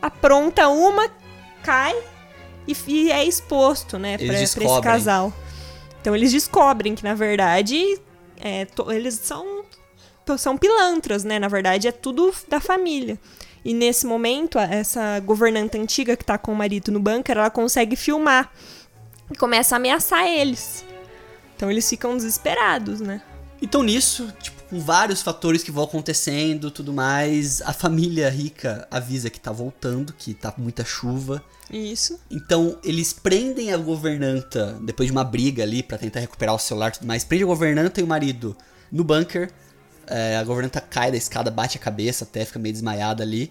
apronta 0.00 0.68
uma, 0.68 1.08
cai 1.62 1.94
e, 2.66 2.76
e 2.86 3.12
é 3.12 3.24
exposto, 3.24 3.98
né, 3.98 4.18
pra, 4.18 4.26
pra 4.26 4.40
esse 4.40 4.80
casal. 4.82 5.32
Então 6.06 6.14
eles 6.14 6.30
descobrem 6.30 6.94
que, 6.94 7.02
na 7.02 7.14
verdade, 7.14 8.00
é, 8.40 8.64
eles 8.94 9.14
são, 9.14 9.64
são 10.38 10.56
pilantras, 10.56 11.24
né? 11.24 11.36
Na 11.36 11.48
verdade, 11.48 11.88
é 11.88 11.90
tudo 11.90 12.32
da 12.46 12.60
família. 12.60 13.18
E 13.64 13.74
nesse 13.74 14.06
momento, 14.06 14.56
essa 14.56 15.18
governanta 15.18 15.76
antiga 15.76 16.16
que 16.16 16.24
tá 16.24 16.38
com 16.38 16.52
o 16.52 16.54
marido 16.54 16.92
no 16.92 17.00
bunker, 17.00 17.36
ela 17.36 17.50
consegue 17.50 17.96
filmar 17.96 18.52
e 19.32 19.36
começa 19.36 19.74
a 19.74 19.78
ameaçar 19.78 20.24
eles. 20.28 20.84
Então 21.56 21.68
eles 21.68 21.90
ficam 21.90 22.16
desesperados, 22.16 23.00
né? 23.00 23.20
Então 23.60 23.82
nisso, 23.82 24.32
tipo, 24.40 24.55
com 24.68 24.80
vários 24.80 25.22
fatores 25.22 25.62
que 25.62 25.70
vão 25.70 25.84
acontecendo, 25.84 26.70
tudo 26.70 26.92
mais, 26.92 27.62
a 27.62 27.72
família 27.72 28.28
rica 28.28 28.86
avisa 28.90 29.30
que 29.30 29.38
tá 29.38 29.52
voltando, 29.52 30.12
que 30.12 30.34
tá 30.34 30.50
com 30.50 30.60
muita 30.60 30.84
chuva. 30.84 31.42
Isso. 31.70 32.18
Então 32.30 32.78
eles 32.84 33.12
prendem 33.12 33.72
a 33.72 33.76
governanta 33.76 34.78
depois 34.82 35.08
de 35.08 35.12
uma 35.12 35.24
briga 35.24 35.62
ali 35.62 35.82
pra 35.82 35.98
tentar 35.98 36.20
recuperar 36.20 36.54
o 36.54 36.58
celular 36.58 36.88
e 36.88 36.92
tudo 36.92 37.06
mais. 37.06 37.24
Prende 37.24 37.44
a 37.44 37.46
governanta 37.46 38.00
e 38.00 38.04
o 38.04 38.06
marido 38.06 38.56
no 38.90 39.04
bunker. 39.04 39.50
É, 40.06 40.36
a 40.36 40.44
governanta 40.44 40.80
cai 40.80 41.10
da 41.10 41.16
escada, 41.16 41.50
bate 41.50 41.76
a 41.76 41.80
cabeça 41.80 42.24
até, 42.24 42.44
fica 42.44 42.58
meio 42.58 42.72
desmaiada 42.72 43.22
ali. 43.22 43.50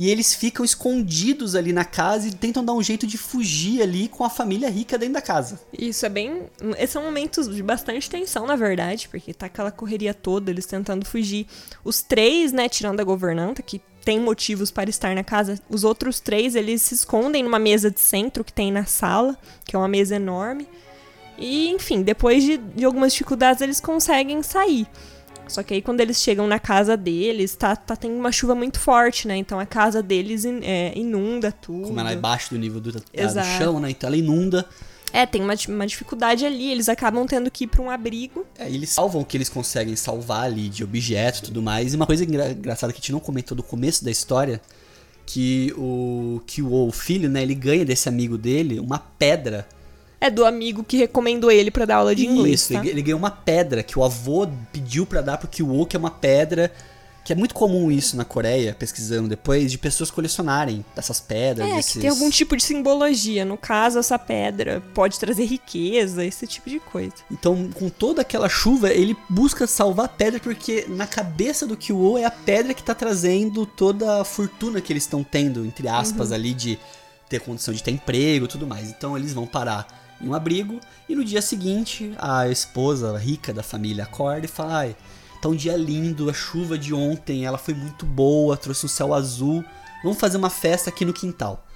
E 0.00 0.08
eles 0.08 0.32
ficam 0.34 0.64
escondidos 0.64 1.54
ali 1.54 1.74
na 1.74 1.84
casa 1.84 2.26
e 2.26 2.32
tentam 2.32 2.64
dar 2.64 2.72
um 2.72 2.82
jeito 2.82 3.06
de 3.06 3.18
fugir 3.18 3.82
ali 3.82 4.08
com 4.08 4.24
a 4.24 4.30
família 4.30 4.70
rica 4.70 4.96
dentro 4.96 5.12
da 5.12 5.20
casa. 5.20 5.60
Isso 5.78 6.06
é 6.06 6.08
bem. 6.08 6.44
Esses 6.78 6.92
são 6.92 7.02
momentos 7.02 7.54
de 7.54 7.62
bastante 7.62 8.08
tensão, 8.08 8.46
na 8.46 8.56
verdade, 8.56 9.10
porque 9.10 9.34
tá 9.34 9.44
aquela 9.44 9.70
correria 9.70 10.14
toda, 10.14 10.50
eles 10.50 10.64
tentando 10.64 11.04
fugir. 11.04 11.46
Os 11.84 12.00
três, 12.00 12.50
né, 12.50 12.66
tirando 12.66 12.98
a 13.00 13.04
governanta, 13.04 13.60
que 13.60 13.78
tem 14.02 14.18
motivos 14.18 14.70
para 14.70 14.88
estar 14.88 15.14
na 15.14 15.22
casa, 15.22 15.60
os 15.68 15.84
outros 15.84 16.18
três, 16.18 16.54
eles 16.54 16.80
se 16.80 16.94
escondem 16.94 17.42
numa 17.42 17.58
mesa 17.58 17.90
de 17.90 18.00
centro 18.00 18.42
que 18.42 18.54
tem 18.54 18.72
na 18.72 18.86
sala, 18.86 19.36
que 19.66 19.76
é 19.76 19.78
uma 19.78 19.86
mesa 19.86 20.16
enorme. 20.16 20.66
E, 21.36 21.68
enfim, 21.68 22.00
depois 22.00 22.42
de, 22.42 22.56
de 22.56 22.86
algumas 22.86 23.12
dificuldades, 23.12 23.60
eles 23.60 23.82
conseguem 23.82 24.42
sair. 24.42 24.86
Só 25.50 25.62
que 25.62 25.74
aí 25.74 25.82
quando 25.82 26.00
eles 26.00 26.18
chegam 26.20 26.46
na 26.46 26.58
casa 26.58 26.96
deles, 26.96 27.54
tá, 27.56 27.74
tá 27.76 27.94
tendo 27.96 28.14
uma 28.14 28.32
chuva 28.32 28.54
muito 28.54 28.78
forte, 28.80 29.26
né? 29.28 29.36
Então 29.36 29.58
a 29.60 29.66
casa 29.66 30.02
deles 30.02 30.44
in- 30.44 30.60
é, 30.62 30.92
inunda 30.96 31.50
tudo. 31.52 31.88
Como 31.88 32.00
ela 32.00 32.10
é 32.12 32.14
abaixo 32.14 32.50
do 32.54 32.58
nível 32.58 32.80
do, 32.80 32.92
do 32.92 33.02
chão, 33.58 33.80
né? 33.80 33.90
Então 33.90 34.06
ela 34.08 34.16
inunda. 34.16 34.64
É, 35.12 35.26
tem 35.26 35.42
uma, 35.42 35.54
uma 35.68 35.86
dificuldade 35.88 36.46
ali, 36.46 36.70
eles 36.70 36.88
acabam 36.88 37.26
tendo 37.26 37.50
que 37.50 37.64
ir 37.64 37.66
pra 37.66 37.82
um 37.82 37.90
abrigo. 37.90 38.46
É, 38.56 38.68
eles 38.70 38.90
salvam 38.90 39.22
o 39.22 39.24
que 39.24 39.36
eles 39.36 39.48
conseguem 39.48 39.96
salvar 39.96 40.44
ali 40.44 40.68
de 40.68 40.84
objetos 40.84 41.40
e 41.40 41.42
tudo 41.42 41.60
mais. 41.60 41.92
E 41.92 41.96
uma 41.96 42.06
coisa 42.06 42.22
engra- 42.24 42.52
engraçada 42.52 42.92
que 42.92 42.98
a 42.98 43.00
gente 43.02 43.10
não 43.10 43.18
comentou 43.18 43.56
do 43.56 43.62
começo 43.64 44.04
da 44.04 44.10
história, 44.10 44.60
que 45.26 45.72
o 45.76 46.40
que 46.46 46.62
o, 46.62 46.86
o 46.88 46.92
filho, 46.92 47.28
né, 47.28 47.42
ele 47.42 47.54
ganha 47.56 47.84
desse 47.84 48.08
amigo 48.08 48.38
dele 48.38 48.78
uma 48.78 48.98
pedra. 49.00 49.66
É 50.20 50.28
do 50.28 50.44
amigo 50.44 50.84
que 50.84 50.96
recomendou 50.96 51.50
ele 51.50 51.70
pra 51.70 51.84
dar 51.86 51.96
aula 51.96 52.14
de 52.14 52.26
inglês, 52.26 52.60
Isso, 52.60 52.74
tá? 52.74 52.84
ele, 52.84 53.00
ganhou 53.00 53.18
uma 53.18 53.30
pedra 53.30 53.82
que 53.82 53.98
o 53.98 54.04
avô 54.04 54.46
pediu 54.70 55.06
pra 55.06 55.22
dar 55.22 55.38
pro 55.38 55.48
Kyo, 55.48 55.86
que 55.86 55.96
é 55.96 55.98
uma 55.98 56.10
pedra 56.10 56.70
que 57.24 57.32
é 57.32 57.36
muito 57.36 57.54
comum 57.54 57.90
isso 57.90 58.16
na 58.16 58.24
Coreia, 58.24 58.74
pesquisando 58.74 59.28
depois, 59.28 59.70
de 59.70 59.78
pessoas 59.78 60.10
colecionarem 60.10 60.84
essas 60.96 61.20
pedras. 61.20 61.68
É, 61.68 61.78
esses... 61.78 61.92
que 61.92 62.00
tem 62.00 62.10
algum 62.10 62.30
tipo 62.30 62.56
de 62.56 62.62
simbologia. 62.62 63.44
No 63.44 63.56
caso, 63.56 63.98
essa 63.98 64.18
pedra 64.18 64.82
pode 64.94 65.18
trazer 65.18 65.44
riqueza, 65.44 66.24
esse 66.24 66.46
tipo 66.46 66.68
de 66.68 66.80
coisa. 66.80 67.14
Então, 67.30 67.70
com 67.72 67.88
toda 67.88 68.22
aquela 68.22 68.48
chuva, 68.48 68.90
ele 68.90 69.16
busca 69.28 69.66
salvar 69.66 70.06
a 70.06 70.08
pedra 70.08 70.40
porque 70.40 70.86
na 70.88 71.06
cabeça 71.06 71.66
do 71.66 71.76
Kyo 71.76 72.18
é 72.18 72.24
a 72.24 72.30
pedra 72.30 72.74
que 72.74 72.82
tá 72.82 72.94
trazendo 72.94 73.64
toda 73.64 74.22
a 74.22 74.24
fortuna 74.24 74.80
que 74.80 74.92
eles 74.92 75.04
estão 75.04 75.22
tendo, 75.22 75.64
entre 75.64 75.88
aspas, 75.88 76.32
ali 76.32 76.52
de 76.52 76.78
ter 77.28 77.40
condição 77.40 77.72
de 77.72 77.82
ter 77.82 77.92
emprego 77.92 78.46
e 78.46 78.48
tudo 78.48 78.66
mais. 78.66 78.90
Então, 78.90 79.16
eles 79.16 79.32
vão 79.32 79.46
parar 79.46 79.86
em 80.20 80.28
um 80.28 80.34
abrigo 80.34 80.80
e 81.08 81.14
no 81.14 81.24
dia 81.24 81.42
seguinte, 81.42 82.14
a 82.18 82.48
esposa 82.48 83.16
rica 83.16 83.52
da 83.52 83.62
família 83.62 84.04
acorda 84.04 84.44
e 84.44 84.48
fala: 84.48 84.78
"Ai, 84.78 84.96
tá 85.40 85.48
um 85.48 85.56
dia 85.56 85.76
lindo, 85.76 86.28
a 86.28 86.32
chuva 86.32 86.76
de 86.78 86.92
ontem, 86.92 87.44
ela 87.44 87.58
foi 87.58 87.74
muito 87.74 88.04
boa, 88.04 88.56
trouxe 88.56 88.86
um 88.86 88.88
céu 88.88 89.14
azul. 89.14 89.64
Vamos 90.02 90.18
fazer 90.18 90.36
uma 90.36 90.50
festa 90.50 90.90
aqui 90.90 91.04
no 91.04 91.12
quintal." 91.12 91.66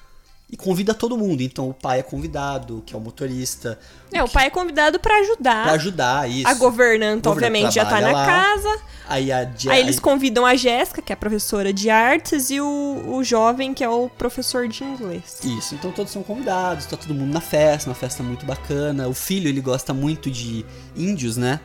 E 0.55 0.57
convida 0.57 0.95
todo 0.95 1.19
mundo. 1.19 1.41
Então, 1.41 1.69
o 1.69 1.75
pai 1.75 1.99
é 1.99 2.03
convidado, 2.05 2.81
que 2.87 2.95
é 2.95 2.97
o 2.97 3.01
motorista, 3.01 3.77
É, 4.13 4.23
o 4.23 4.29
pai 4.29 4.47
é 4.47 4.51
convidado 4.51 5.01
pra 5.01 5.17
ajudar. 5.19 5.65
Pra 5.65 5.73
ajudar 5.73 6.31
isso. 6.31 6.47
A 6.47 6.55
governanta, 6.55 7.29
obviamente, 7.29 7.75
já 7.75 7.85
tá 7.85 8.01
na 8.01 8.13
lá. 8.13 8.25
casa. 8.25 8.81
Aí 9.09 9.33
a 9.33 9.51
Aí 9.69 9.81
eles 9.81 9.99
convidam 9.99 10.47
a 10.47 10.55
Jéssica, 10.55 11.03
que 11.03 11.13
é 11.13 11.15
a 11.15 11.17
professora 11.17 11.73
de 11.73 11.91
artes, 11.91 12.51
e 12.51 12.61
o, 12.61 13.05
o 13.17 13.25
jovem, 13.25 13.75
que 13.75 13.83
é 13.83 13.89
o 13.89 14.09
professor 14.09 14.69
de 14.69 14.85
inglês. 14.85 15.41
Isso, 15.43 15.75
então 15.75 15.91
todos 15.91 16.13
são 16.13 16.23
convidados, 16.23 16.87
tá 16.87 16.97
todo 16.97 17.13
mundo 17.13 17.33
na 17.33 17.41
festa, 17.41 17.91
uma 17.91 17.97
festa 17.97 18.23
muito 18.23 18.47
bacana. 18.47 19.09
O 19.09 19.13
filho, 19.13 19.49
ele 19.49 19.61
gosta 19.61 19.93
muito 19.93 20.31
de 20.31 20.65
índios, 20.97 21.37
né? 21.37 21.59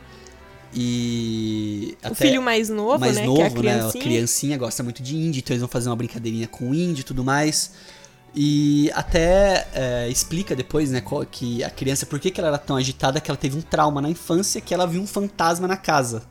E. 0.74 1.96
o 2.10 2.14
filho 2.16 2.42
mais 2.42 2.68
novo, 2.68 2.98
mais 2.98 3.14
né? 3.14 3.24
novo, 3.24 3.36
que 3.36 3.42
é 3.42 3.46
a 3.46 3.50
né? 3.50 3.56
criancinha. 3.56 4.02
A 4.02 4.04
criancinha 4.04 4.58
gosta 4.58 4.82
muito 4.82 5.00
de 5.00 5.16
índio, 5.16 5.38
então 5.38 5.54
eles 5.54 5.60
vão 5.60 5.68
fazer 5.68 5.88
uma 5.88 5.96
brincadeirinha 5.96 6.48
com 6.48 6.70
o 6.70 6.74
índio 6.74 7.02
e 7.02 7.04
tudo 7.04 7.22
mais. 7.22 7.70
E 8.34 8.90
até 8.94 9.66
é, 9.74 10.08
explica 10.08 10.54
depois, 10.54 10.90
né, 10.90 11.02
que 11.30 11.64
a 11.64 11.70
criança, 11.70 12.06
por 12.06 12.20
que, 12.20 12.30
que 12.30 12.40
ela 12.40 12.48
era 12.48 12.58
tão 12.58 12.76
agitada, 12.76 13.20
que 13.20 13.30
ela 13.30 13.36
teve 13.38 13.56
um 13.58 13.60
trauma 13.62 14.00
na 14.00 14.08
infância, 14.08 14.60
que 14.60 14.72
ela 14.72 14.86
viu 14.86 15.02
um 15.02 15.06
fantasma 15.06 15.66
na 15.66 15.76
casa. 15.76 16.22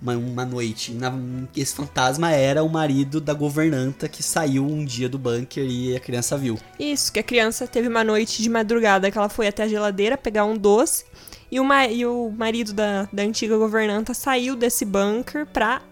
Uma, 0.00 0.16
uma 0.16 0.44
noite. 0.44 0.92
Na- 0.92 1.12
esse 1.56 1.74
fantasma 1.76 2.32
era 2.32 2.64
o 2.64 2.68
marido 2.68 3.20
da 3.20 3.32
governanta 3.32 4.08
que 4.08 4.20
saiu 4.20 4.66
um 4.66 4.84
dia 4.84 5.08
do 5.08 5.16
bunker 5.16 5.64
e 5.64 5.94
a 5.94 6.00
criança 6.00 6.36
viu. 6.36 6.58
Isso, 6.76 7.12
que 7.12 7.20
a 7.20 7.22
criança 7.22 7.68
teve 7.68 7.86
uma 7.86 8.02
noite 8.02 8.42
de 8.42 8.50
madrugada 8.50 9.08
que 9.10 9.16
ela 9.16 9.28
foi 9.28 9.46
até 9.46 9.62
a 9.62 9.68
geladeira 9.68 10.18
pegar 10.18 10.44
um 10.44 10.56
doce. 10.56 11.04
E 11.52 11.60
o, 11.60 11.64
ma- 11.64 11.86
e 11.86 12.04
o 12.04 12.30
marido 12.36 12.72
da, 12.72 13.08
da 13.12 13.22
antiga 13.22 13.56
governanta 13.56 14.12
saiu 14.12 14.56
desse 14.56 14.84
bunker 14.84 15.46
pra 15.46 15.82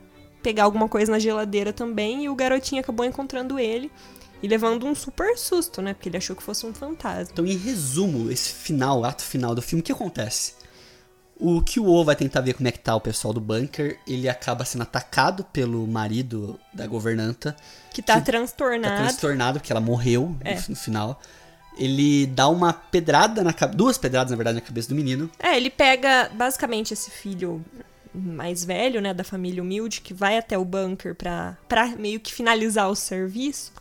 pegar 0.42 0.64
alguma 0.64 0.88
coisa 0.88 1.12
na 1.12 1.20
geladeira 1.20 1.72
também. 1.72 2.24
E 2.24 2.28
o 2.28 2.34
garotinho 2.34 2.80
acabou 2.80 3.06
encontrando 3.06 3.60
ele 3.60 3.92
e 4.42 4.48
levando 4.48 4.86
um 4.86 4.94
super 4.94 5.36
susto, 5.36 5.82
né? 5.82 5.92
Porque 5.94 6.08
ele 6.08 6.16
achou 6.16 6.34
que 6.34 6.42
fosse 6.42 6.64
um 6.66 6.72
fantasma. 6.72 7.30
Então, 7.32 7.46
em 7.46 7.56
resumo, 7.56 8.30
esse 8.30 8.50
final, 8.52 9.04
ato 9.04 9.22
final 9.22 9.54
do 9.54 9.62
filme, 9.62 9.80
o 9.80 9.84
que 9.84 9.92
acontece? 9.92 10.54
O 11.38 11.62
Kyo 11.62 12.04
vai 12.04 12.14
tentar 12.14 12.42
ver 12.42 12.52
como 12.52 12.68
é 12.68 12.70
que 12.72 12.78
tá 12.78 12.94
o 12.94 13.00
pessoal 13.00 13.32
do 13.32 13.40
bunker. 13.40 13.98
Ele 14.06 14.28
acaba 14.28 14.64
sendo 14.64 14.82
atacado 14.82 15.42
pelo 15.44 15.86
marido 15.86 16.60
da 16.72 16.86
governanta. 16.86 17.56
Que 17.94 18.02
tá 18.02 18.18
Que 18.20 18.26
transtornado. 18.26 18.94
Tá 18.96 19.02
transtornado, 19.04 19.58
porque 19.58 19.72
ela 19.72 19.80
morreu 19.80 20.36
É. 20.44 20.54
no, 20.56 20.62
no 20.68 20.76
final. 20.76 21.20
Ele 21.78 22.26
dá 22.26 22.46
uma 22.48 22.74
pedrada 22.74 23.42
na 23.42 23.54
cabeça. 23.54 23.76
Duas 23.78 23.96
pedradas, 23.96 24.30
na 24.30 24.36
verdade, 24.36 24.56
na 24.56 24.60
cabeça 24.60 24.88
do 24.90 24.94
menino. 24.94 25.30
É, 25.38 25.56
ele 25.56 25.70
pega 25.70 26.30
basicamente 26.34 26.92
esse 26.92 27.10
filho 27.10 27.64
mais 28.12 28.64
velho, 28.64 29.00
né, 29.00 29.14
da 29.14 29.24
família 29.24 29.62
humilde, 29.62 30.00
que 30.02 30.12
vai 30.12 30.36
até 30.36 30.58
o 30.58 30.64
bunker 30.64 31.14
pra, 31.14 31.56
pra 31.68 31.86
meio 31.96 32.20
que 32.20 32.34
finalizar 32.34 32.90
o 32.90 32.94
serviço. 32.94 33.72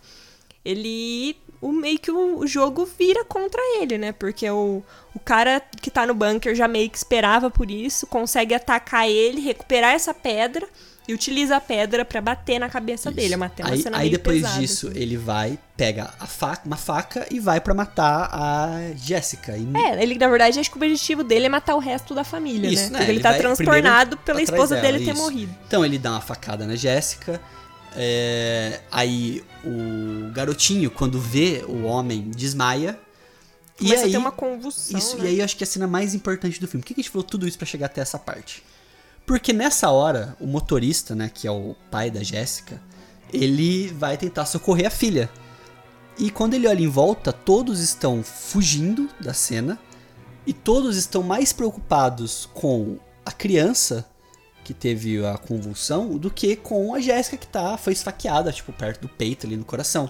Ele 0.63 1.35
o 1.61 1.71
meio 1.71 1.99
que 1.99 2.11
o, 2.11 2.39
o 2.39 2.47
jogo 2.47 2.85
vira 2.97 3.25
contra 3.25 3.61
ele, 3.81 3.97
né? 3.97 4.11
Porque 4.11 4.49
o, 4.49 4.81
o 5.13 5.19
cara 5.19 5.61
que 5.81 5.91
tá 5.91 6.05
no 6.05 6.13
bunker 6.13 6.55
já 6.55 6.67
meio 6.67 6.89
que 6.89 6.97
esperava 6.97 7.49
por 7.49 7.69
isso, 7.69 8.07
consegue 8.07 8.53
atacar 8.53 9.09
ele, 9.09 9.41
recuperar 9.41 9.93
essa 9.93 10.13
pedra 10.13 10.65
e 11.07 11.13
utiliza 11.13 11.55
a 11.55 11.59
pedra 11.59 12.05
para 12.05 12.21
bater 12.21 12.59
na 12.59 12.69
cabeça 12.69 13.09
Isso. 13.09 13.15
dele. 13.15 13.33
É 13.33 13.37
uma, 13.37 13.51
uma 13.59 13.69
aí, 13.69 13.83
aí 13.93 14.09
depois 14.11 14.41
pesada, 14.43 14.59
disso, 14.61 14.89
assim. 14.89 14.99
ele 14.99 15.17
vai, 15.17 15.57
pega 15.75 16.13
a 16.19 16.27
faca, 16.27 16.61
uma 16.67 16.77
faca 16.77 17.25
e 17.31 17.39
vai 17.39 17.59
pra 17.59 17.73
matar 17.73 18.29
a 18.31 18.91
Jéssica. 18.95 19.57
E 19.57 19.67
É, 19.75 20.03
ele, 20.03 20.19
na 20.19 20.27
verdade, 20.27 20.59
acho 20.59 20.69
que 20.69 20.77
o 20.77 20.79
objetivo 20.79 21.23
dele 21.23 21.47
é 21.47 21.49
matar 21.49 21.75
o 21.75 21.79
resto 21.79 22.13
da 22.13 22.23
família, 22.23 22.69
Isso, 22.69 22.83
né? 22.83 22.89
né? 22.91 22.97
Porque 22.99 23.11
ele, 23.11 23.17
Ele 23.17 23.23
tá 23.23 23.33
transtornado 23.33 24.17
pela 24.17 24.39
esposa 24.39 24.75
dela, 24.75 24.87
dele 24.87 25.05
ter 25.05 25.13
isso. 25.13 25.21
morrido. 25.21 25.55
Então 25.67 25.83
ele 25.83 25.97
dá 25.97 26.11
uma 26.11 26.21
facada 26.21 26.67
na 26.67 26.75
Jéssica. 26.75 27.41
É, 27.95 28.82
aí 28.91 29.43
o 29.63 30.32
garotinho, 30.32 30.89
quando 30.91 31.19
vê 31.19 31.63
o 31.67 31.84
homem, 31.84 32.30
desmaia. 32.30 32.99
Começa 33.78 33.95
e 33.95 34.04
aí, 34.04 34.10
a 34.10 34.12
ter 34.12 34.17
uma 34.17 34.32
convulsão, 34.32 34.97
Isso, 34.97 35.17
né? 35.17 35.25
e 35.25 35.28
aí 35.28 35.39
eu 35.39 35.45
acho 35.45 35.56
que 35.56 35.63
é 35.63 35.67
a 35.67 35.69
cena 35.69 35.88
mais 35.88 36.13
importante 36.13 36.60
do 36.60 36.67
filme. 36.67 36.82
Por 36.82 36.88
que 36.88 36.93
que 36.93 37.02
a 37.02 37.04
gente 37.04 37.12
falou 37.12 37.23
tudo 37.23 37.47
isso 37.47 37.58
pra 37.58 37.65
chegar 37.65 37.86
até 37.86 38.02
essa 38.02 38.19
parte? 38.19 38.63
Porque 39.25 39.54
nessa 39.54 39.89
hora, 39.89 40.36
o 40.39 40.47
motorista, 40.47 41.15
né, 41.15 41.32
que 41.34 41.47
é 41.47 41.52
o 41.52 41.75
pai 41.89 42.10
da 42.10 42.23
Jéssica, 42.23 42.82
ele 43.32 43.88
vai 43.89 44.17
tentar 44.17 44.45
socorrer 44.45 44.88
a 44.88 44.89
filha. 44.89 45.30
E 46.17 46.30
quando 46.30 46.56
ele 46.56 46.67
olha 46.67 46.82
em 46.82 46.88
volta, 46.88 47.32
todos 47.32 47.80
estão 47.80 48.23
fugindo 48.23 49.10
da 49.21 49.34
cena 49.34 49.80
e 50.45 50.52
todos 50.52 50.97
estão 50.97 51.23
mais 51.23 51.54
preocupados 51.54 52.49
com 52.54 52.97
a 53.25 53.32
criança 53.32 54.06
que 54.69 54.73
teve 54.75 55.25
a 55.25 55.36
convulsão 55.36 56.15
do 56.15 56.29
que 56.29 56.55
com 56.55 56.93
a 56.93 56.99
Jéssica 56.99 57.36
que 57.38 57.47
tá, 57.47 57.75
foi 57.75 57.91
esfaqueada, 57.91 58.51
tipo, 58.51 58.71
perto 58.71 59.01
do 59.01 59.10
peito 59.10 59.47
ali 59.47 59.58
no 59.58 59.65
coração. 59.65 60.08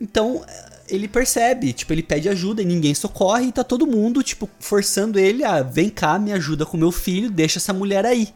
Então, 0.00 0.42
ele 0.88 1.06
percebe, 1.06 1.74
tipo, 1.74 1.92
ele 1.92 2.02
pede 2.02 2.30
ajuda 2.30 2.62
e 2.62 2.64
ninguém 2.64 2.94
socorre 2.94 3.48
e 3.48 3.52
tá 3.52 3.62
todo 3.62 3.86
mundo, 3.86 4.22
tipo, 4.22 4.48
forçando 4.58 5.18
ele 5.18 5.44
a 5.44 5.62
vem 5.62 5.90
cá, 5.90 6.18
me 6.18 6.32
ajuda 6.32 6.64
com 6.64 6.78
meu 6.78 6.90
filho, 6.90 7.30
deixa 7.30 7.58
essa 7.58 7.74
mulher 7.74 8.06
aí. 8.06 8.32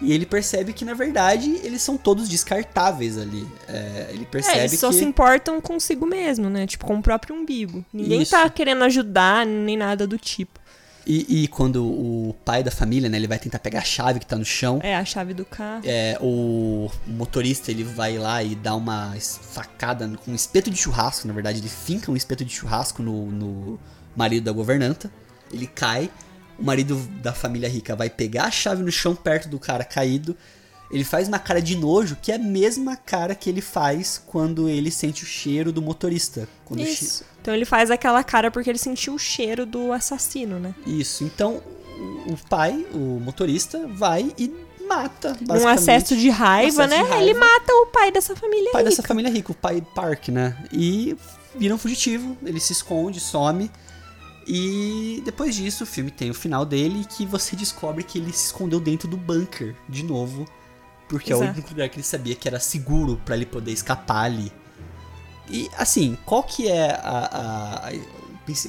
E 0.00 0.12
ele 0.12 0.24
percebe 0.24 0.72
que, 0.72 0.84
na 0.84 0.94
verdade, 0.94 1.58
eles 1.64 1.82
são 1.82 1.96
todos 1.96 2.28
descartáveis 2.28 3.18
ali. 3.18 3.44
É, 3.66 4.10
ele 4.10 4.24
percebe 4.24 4.58
É, 4.60 4.64
eles 4.66 4.78
só 4.78 4.90
que... 4.90 4.94
se 4.94 5.04
importam 5.04 5.60
consigo 5.60 6.06
mesmo, 6.06 6.48
né? 6.48 6.64
Tipo, 6.64 6.86
com 6.86 6.98
o 6.98 7.02
próprio 7.02 7.34
umbigo. 7.34 7.84
Ninguém 7.92 8.22
Isso. 8.22 8.30
tá 8.30 8.48
querendo 8.48 8.84
ajudar, 8.84 9.44
nem 9.44 9.76
nada 9.76 10.06
do 10.06 10.16
tipo. 10.16 10.60
E, 11.08 11.44
e 11.44 11.48
quando 11.48 11.82
o 11.82 12.36
pai 12.44 12.62
da 12.62 12.70
família, 12.70 13.08
né, 13.08 13.16
ele 13.16 13.26
vai 13.26 13.38
tentar 13.38 13.58
pegar 13.60 13.78
a 13.78 13.84
chave 13.84 14.20
que 14.20 14.26
tá 14.26 14.36
no 14.36 14.44
chão, 14.44 14.78
É 14.82 14.94
a 14.94 15.04
chave 15.06 15.32
do 15.32 15.44
carro. 15.44 15.80
é, 15.86 16.18
o 16.20 16.90
motorista 17.06 17.70
ele 17.70 17.82
vai 17.82 18.18
lá 18.18 18.42
e 18.42 18.54
dá 18.54 18.74
uma 18.74 19.14
facada 19.18 20.06
com 20.22 20.32
um 20.32 20.34
espeto 20.34 20.70
de 20.70 20.76
churrasco, 20.76 21.26
na 21.26 21.32
verdade, 21.32 21.60
ele 21.60 21.68
finca 21.68 22.12
um 22.12 22.16
espeto 22.16 22.44
de 22.44 22.52
churrasco 22.52 23.02
no, 23.02 23.26
no 23.30 23.80
marido 24.14 24.44
da 24.44 24.52
governanta, 24.52 25.10
ele 25.50 25.66
cai, 25.66 26.10
o 26.58 26.62
marido 26.62 26.96
da 27.22 27.32
família 27.32 27.68
rica 27.70 27.96
vai 27.96 28.10
pegar 28.10 28.44
a 28.44 28.50
chave 28.50 28.82
no 28.82 28.92
chão 28.92 29.14
perto 29.16 29.48
do 29.48 29.58
cara 29.58 29.84
caído, 29.84 30.36
ele 30.90 31.04
faz 31.04 31.28
uma 31.28 31.38
cara 31.38 31.60
de 31.60 31.76
nojo, 31.76 32.16
que 32.22 32.32
é 32.32 32.36
a 32.36 32.38
mesma 32.38 32.96
cara 32.96 33.34
que 33.34 33.48
ele 33.50 33.60
faz 33.60 34.20
quando 34.26 34.68
ele 34.68 34.90
sente 34.90 35.22
o 35.22 35.26
cheiro 35.26 35.70
do 35.72 35.82
motorista. 35.82 36.48
Quando 36.64 36.80
o 36.80 36.84
che- 36.86 37.04
Isso. 37.04 37.24
Então 37.40 37.54
ele 37.54 37.64
faz 37.64 37.90
aquela 37.90 38.22
cara 38.24 38.50
porque 38.50 38.68
ele 38.70 38.78
sentiu 38.78 39.14
o 39.14 39.18
cheiro 39.18 39.64
do 39.66 39.92
assassino, 39.92 40.58
né? 40.58 40.74
Isso, 40.86 41.24
então 41.24 41.62
o- 42.26 42.36
pai, 42.48 42.86
o 42.94 43.20
motorista, 43.20 43.86
vai 43.88 44.32
e 44.38 44.52
mata, 44.86 45.36
basicamente. 45.40 45.78
acesso 45.78 46.16
de 46.16 46.30
raiva, 46.30 46.84
acesso 46.84 46.88
né? 47.02 47.08
de 47.08 47.22
Ele 47.22 47.32
raiva. 47.34 47.40
mata 47.40 47.72
o 47.72 47.86
pai 47.86 48.10
dessa 48.10 48.34
família 48.34 48.68
o 48.68 48.72
pai 48.72 48.82
rica. 48.82 48.90
dessa 48.90 49.02
família 49.06 49.30
rica, 49.30 49.52
o 49.52 49.54
pai 49.54 49.82
Park, 49.94 50.28
né? 50.28 50.56
E 50.72 51.16
vira 51.54 51.74
um 51.74 51.78
fugitivo, 51.78 52.36
ele 52.44 52.60
se 52.60 52.72
esconde, 52.72 53.20
some. 53.20 53.70
E 54.46 55.20
depois 55.24 55.54
disso, 55.54 55.84
o 55.84 55.86
filme 55.86 56.10
tem 56.10 56.30
o 56.30 56.34
final 56.34 56.64
dele 56.64 57.04
que 57.16 57.26
você 57.26 57.54
descobre 57.54 58.02
que 58.02 58.18
ele 58.18 58.32
se 58.32 58.46
escondeu 58.46 58.80
dentro 58.80 59.06
do 59.06 59.16
bunker 59.16 59.74
de 59.88 60.02
novo, 60.02 60.46
porque 61.08 61.32
é 61.32 61.36
o 61.36 61.38
Exato. 61.38 61.52
único 61.54 61.70
lugar 61.70 61.88
que 61.88 61.96
ele 61.96 62.02
sabia 62.04 62.34
que 62.34 62.46
era 62.48 62.60
seguro 62.60 63.20
pra 63.24 63.34
ele 63.36 63.46
poder 63.46 63.72
escapar 63.72 64.24
ali. 64.24 64.52
E 65.50 65.68
assim, 65.78 66.16
qual 66.26 66.42
que 66.42 66.68
é 66.68 66.90
a, 66.90 66.98
a- 67.82 67.88
a- 67.88 67.92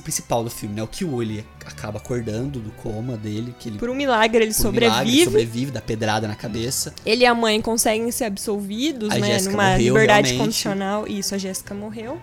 principal 0.03 0.43
do 0.43 0.49
filme, 0.49 0.75
né? 0.75 0.83
O 0.83 0.87
que 0.87 1.05
o 1.05 1.21
ele 1.21 1.45
acaba 1.65 1.99
acordando 1.99 2.59
do 2.59 2.69
coma 2.71 3.15
dele, 3.15 3.55
que 3.57 3.69
ele 3.69 3.77
Por 3.79 3.89
um 3.89 3.95
milagre 3.95 4.43
ele 4.43 4.53
por 4.53 4.59
um 4.59 4.63
sobrevive. 4.63 5.03
milagre, 5.05 5.23
sobrevive 5.23 5.71
da 5.71 5.81
pedrada 5.81 6.27
na 6.27 6.35
cabeça. 6.35 6.93
Ele 7.05 7.23
e 7.23 7.25
a 7.25 7.33
mãe 7.33 7.61
conseguem 7.61 8.11
ser 8.11 8.25
absolvidos, 8.25 9.09
A 9.13 9.17
né? 9.19 9.27
Jéssica 9.27 9.51
Numa 9.53 9.63
morreu, 9.71 9.93
liberdade 9.93 10.27
realmente. 10.29 10.37
condicional. 10.45 11.07
Isso, 11.07 11.33
a 11.33 11.37
Jéssica 11.37 11.73
morreu. 11.73 12.19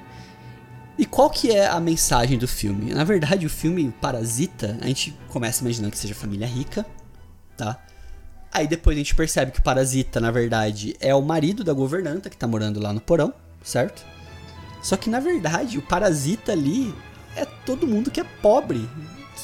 E 0.98 1.04
qual 1.06 1.30
que 1.30 1.50
é 1.50 1.66
a 1.66 1.78
mensagem 1.80 2.38
do 2.38 2.48
filme? 2.48 2.92
Na 2.92 3.04
verdade, 3.04 3.46
o 3.46 3.50
filme 3.50 3.90
Parasita, 4.00 4.78
a 4.82 4.86
gente 4.86 5.14
começa 5.28 5.62
imaginando 5.62 5.92
que 5.92 5.98
seja 5.98 6.14
família 6.14 6.46
rica, 6.46 6.84
tá? 7.56 7.78
Aí 8.56 8.66
depois 8.66 8.96
a 8.96 9.00
gente 9.00 9.14
percebe 9.14 9.52
que 9.52 9.60
o 9.60 9.62
Parasita, 9.62 10.18
na 10.18 10.30
verdade, 10.30 10.96
é 10.98 11.14
o 11.14 11.20
marido 11.20 11.62
da 11.62 11.74
governanta 11.74 12.30
que 12.30 12.36
tá 12.38 12.46
morando 12.46 12.80
lá 12.80 12.90
no 12.90 13.02
porão, 13.02 13.34
certo? 13.62 14.02
Só 14.82 14.96
que 14.96 15.10
na 15.10 15.20
verdade, 15.20 15.76
o 15.76 15.82
parasita 15.82 16.52
ali 16.52 16.94
é 17.36 17.44
todo 17.44 17.86
mundo 17.86 18.10
que 18.10 18.18
é 18.18 18.24
pobre, 18.40 18.88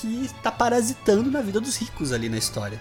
que 0.00 0.30
tá 0.42 0.50
parasitando 0.50 1.30
na 1.30 1.42
vida 1.42 1.60
dos 1.60 1.76
ricos 1.76 2.10
ali 2.10 2.30
na 2.30 2.38
história. 2.38 2.80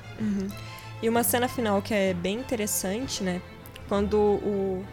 E 1.02 1.10
uma 1.10 1.22
cena 1.22 1.50
final 1.50 1.82
que 1.82 1.94
é 1.94 2.14
bem 2.14 2.40
interessante, 2.40 3.22
né? 3.24 3.42
Quando 3.90 4.18
o, 4.18 4.86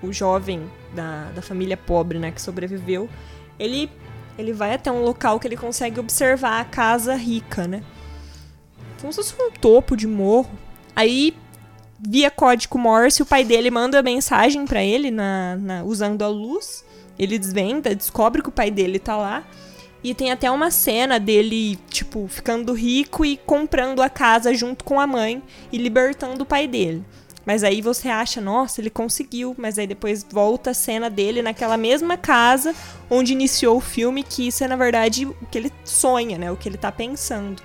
o 0.00 0.12
jovem 0.12 0.70
da, 0.94 1.32
da 1.32 1.42
família 1.42 1.76
pobre, 1.76 2.20
né, 2.20 2.30
que 2.30 2.40
sobreviveu, 2.40 3.10
ele, 3.58 3.90
ele 4.38 4.52
vai 4.52 4.74
até 4.74 4.92
um 4.92 5.02
local 5.02 5.40
que 5.40 5.48
ele 5.48 5.56
consegue 5.56 5.98
observar 5.98 6.60
a 6.60 6.64
casa 6.64 7.16
rica, 7.16 7.66
né? 7.66 7.82
Como 9.00 9.12
se 9.12 9.16
fosse 9.16 9.34
um 9.42 9.50
topo 9.50 9.96
de 9.96 10.06
morro. 10.06 10.66
Aí, 10.96 11.34
via 12.00 12.30
código 12.30 12.78
Morse, 12.78 13.22
o 13.22 13.26
pai 13.26 13.44
dele 13.44 13.70
manda 13.70 14.02
mensagem 14.02 14.64
pra 14.64 14.82
ele 14.82 15.10
na, 15.10 15.56
na- 15.56 15.84
usando 15.84 16.22
a 16.22 16.28
luz. 16.28 16.84
Ele 17.18 17.38
desvenda, 17.38 17.94
descobre 17.94 18.42
que 18.42 18.48
o 18.48 18.52
pai 18.52 18.70
dele 18.70 18.98
tá 18.98 19.16
lá. 19.16 19.44
E 20.02 20.14
tem 20.14 20.30
até 20.30 20.50
uma 20.50 20.70
cena 20.70 21.18
dele, 21.18 21.78
tipo, 21.90 22.26
ficando 22.28 22.72
rico 22.72 23.24
e 23.24 23.36
comprando 23.36 24.00
a 24.02 24.08
casa 24.08 24.54
junto 24.54 24.84
com 24.84 25.00
a 25.00 25.06
mãe 25.06 25.42
e 25.72 25.78
libertando 25.78 26.42
o 26.42 26.46
pai 26.46 26.66
dele. 26.68 27.02
Mas 27.44 27.62
aí 27.64 27.80
você 27.80 28.08
acha, 28.08 28.40
nossa, 28.40 28.80
ele 28.80 28.90
conseguiu. 28.90 29.54
Mas 29.58 29.78
aí 29.78 29.86
depois 29.86 30.24
volta 30.28 30.70
a 30.70 30.74
cena 30.74 31.08
dele 31.08 31.42
naquela 31.42 31.76
mesma 31.76 32.16
casa 32.16 32.74
onde 33.10 33.32
iniciou 33.32 33.76
o 33.78 33.80
filme, 33.80 34.22
que 34.22 34.48
isso 34.48 34.62
é, 34.62 34.68
na 34.68 34.76
verdade, 34.76 35.26
o 35.26 35.34
que 35.50 35.58
ele 35.58 35.72
sonha, 35.84 36.36
né? 36.38 36.50
O 36.52 36.56
que 36.56 36.68
ele 36.68 36.76
tá 36.76 36.92
pensando. 36.92 37.62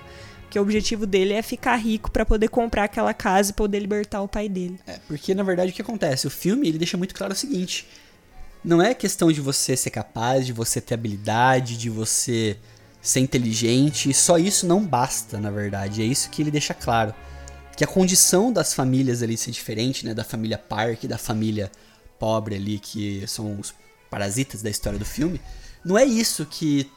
Que 0.52 0.58
o 0.58 0.62
objetivo 0.62 1.06
dele 1.06 1.32
é 1.32 1.40
ficar 1.40 1.76
rico 1.76 2.10
pra 2.10 2.26
poder 2.26 2.48
comprar 2.48 2.84
aquela 2.84 3.14
casa 3.14 3.52
e 3.52 3.54
poder 3.54 3.78
libertar 3.78 4.20
o 4.20 4.28
pai 4.28 4.50
dele. 4.50 4.78
É, 4.86 4.98
porque 5.08 5.34
na 5.34 5.42
verdade 5.42 5.72
o 5.72 5.74
que 5.74 5.80
acontece? 5.80 6.26
O 6.26 6.30
filme 6.30 6.68
ele 6.68 6.76
deixa 6.76 6.98
muito 6.98 7.14
claro 7.14 7.32
o 7.32 7.36
seguinte: 7.36 7.88
não 8.62 8.82
é 8.82 8.92
questão 8.92 9.32
de 9.32 9.40
você 9.40 9.74
ser 9.74 9.88
capaz, 9.88 10.44
de 10.44 10.52
você 10.52 10.78
ter 10.78 10.92
habilidade, 10.92 11.78
de 11.78 11.88
você 11.88 12.58
ser 13.00 13.20
inteligente, 13.20 14.12
só 14.12 14.36
isso 14.36 14.66
não 14.66 14.84
basta, 14.84 15.40
na 15.40 15.50
verdade. 15.50 16.02
É 16.02 16.04
isso 16.04 16.28
que 16.28 16.42
ele 16.42 16.50
deixa 16.50 16.74
claro. 16.74 17.14
Que 17.74 17.82
a 17.82 17.86
condição 17.86 18.52
das 18.52 18.74
famílias 18.74 19.22
ali 19.22 19.38
ser 19.38 19.52
diferente, 19.52 20.04
né? 20.04 20.12
Da 20.12 20.22
família 20.22 20.58
Park, 20.58 21.04
da 21.04 21.16
família 21.16 21.72
pobre 22.18 22.56
ali, 22.56 22.78
que 22.78 23.24
são 23.26 23.58
os 23.58 23.72
parasitas 24.10 24.60
da 24.60 24.68
história 24.68 24.98
do 24.98 25.06
filme, 25.06 25.40
não 25.82 25.96
é 25.96 26.04
isso 26.04 26.44
que 26.44 26.90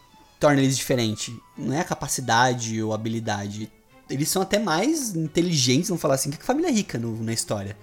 torna 0.46 0.62
eles 0.62 0.78
diferentes. 0.78 1.34
Não 1.58 1.74
é 1.76 1.80
a 1.80 1.84
capacidade 1.84 2.82
ou 2.84 2.94
habilidade. 2.94 3.72
Eles 4.08 4.30
são 4.30 4.44
até 4.44 4.60
mais 4.60 5.16
inteligentes, 5.16 5.90
vamos 5.90 6.02
falar 6.02 6.14
assim, 6.16 6.30
que 6.30 6.38
a 6.40 6.46
família 6.46 6.70
rica 6.72 7.00
no- 7.00 7.24
na 7.24 7.34
história. 7.34 7.76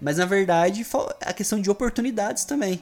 Mas 0.00 0.16
na 0.16 0.24
verdade, 0.24 0.86
a 1.20 1.32
questão 1.34 1.60
de 1.60 1.68
oportunidades 1.70 2.44
também. 2.46 2.80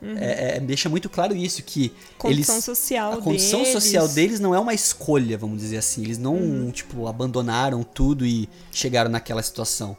É- 0.00 0.58
é- 0.58 0.60
deixa 0.60 0.88
muito 0.88 1.10
claro 1.10 1.34
isso, 1.34 1.60
que 1.64 1.92
Condição 2.16 2.54
eles, 2.54 2.64
social 2.64 3.14
a 3.14 3.16
condição 3.20 3.58
deles. 3.58 3.72
social 3.72 4.06
deles 4.06 4.38
não 4.38 4.54
é 4.54 4.60
uma 4.60 4.72
escolha, 4.72 5.36
vamos 5.36 5.58
dizer 5.60 5.78
assim. 5.78 6.04
Eles 6.04 6.18
não, 6.18 6.70
tipo, 6.70 7.08
abandonaram 7.08 7.82
tudo 7.82 8.24
e 8.24 8.48
chegaram 8.70 9.10
naquela 9.10 9.42
situação. 9.42 9.96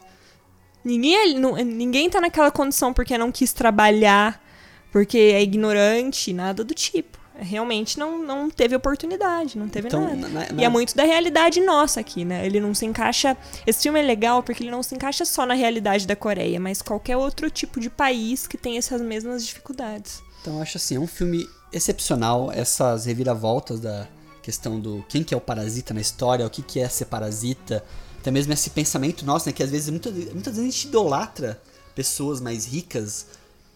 Ninguém, 0.82 1.38
não- 1.38 1.54
ninguém 1.56 2.08
tá 2.08 2.18
naquela 2.18 2.50
condição 2.50 2.94
porque 2.94 3.18
não 3.18 3.30
quis 3.30 3.52
trabalhar, 3.52 4.42
porque 4.90 5.18
é 5.18 5.42
ignorante, 5.42 6.32
nada 6.32 6.64
do 6.64 6.72
tipo. 6.72 7.19
Realmente 7.42 7.98
não, 7.98 8.22
não 8.22 8.50
teve 8.50 8.74
oportunidade, 8.76 9.58
não 9.58 9.68
teve 9.68 9.88
Então, 9.88 10.02
nada. 10.02 10.28
na- 10.28 10.52
na- 10.52 10.62
E 10.62 10.64
é 10.64 10.68
muito 10.68 10.94
da 10.94 11.04
realidade 11.04 11.60
nossa 11.60 12.00
aqui, 12.00 12.24
né? 12.24 12.44
Ele 12.46 12.60
não 12.60 12.74
se 12.74 12.84
encaixa. 12.86 13.36
Esse 13.66 13.82
filme 13.82 13.98
é 13.98 14.02
legal 14.02 14.42
porque 14.42 14.62
ele 14.62 14.70
não 14.70 14.82
se 14.82 14.94
encaixa 14.94 15.24
só 15.24 15.44
na 15.46 15.54
realidade 15.54 16.06
da 16.06 16.14
Coreia, 16.16 16.60
mas 16.60 16.82
qualquer 16.82 17.16
outro 17.16 17.50
tipo 17.50 17.80
de 17.80 17.88
país 17.90 18.46
que 18.46 18.56
tem 18.58 18.76
essas 18.78 19.00
mesmas 19.00 19.46
dificuldades. 19.46 20.22
Então 20.40 20.56
eu 20.56 20.62
acho 20.62 20.76
assim, 20.76 20.96
é 20.96 21.00
um 21.00 21.06
filme 21.06 21.48
excepcional, 21.72 22.50
essas 22.52 23.04
reviravoltas 23.06 23.80
da 23.80 24.06
questão 24.42 24.80
do 24.80 25.04
quem 25.08 25.22
que 25.22 25.32
é 25.34 25.36
o 25.36 25.40
parasita 25.40 25.92
na 25.94 26.00
história, 26.00 26.46
o 26.46 26.50
que 26.50 26.62
que 26.62 26.80
é 26.80 26.88
ser 26.88 27.04
parasita, 27.06 27.84
até 28.18 28.30
mesmo 28.30 28.52
esse 28.52 28.70
pensamento 28.70 29.24
nosso, 29.24 29.46
né, 29.46 29.52
que 29.52 29.62
às 29.62 29.70
vezes, 29.70 29.88
muitas, 29.90 30.12
muitas 30.14 30.54
vezes 30.56 30.58
a 30.58 30.64
gente 30.72 30.86
idolatra 30.88 31.60
pessoas 31.94 32.40
mais 32.40 32.64
ricas 32.66 33.26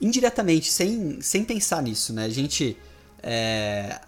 indiretamente, 0.00 0.70
sem, 0.70 1.20
sem 1.20 1.44
pensar 1.44 1.83
nisso, 1.83 2.12
né? 2.12 2.24
A 2.24 2.29
gente 2.29 2.77
é, 3.25 4.01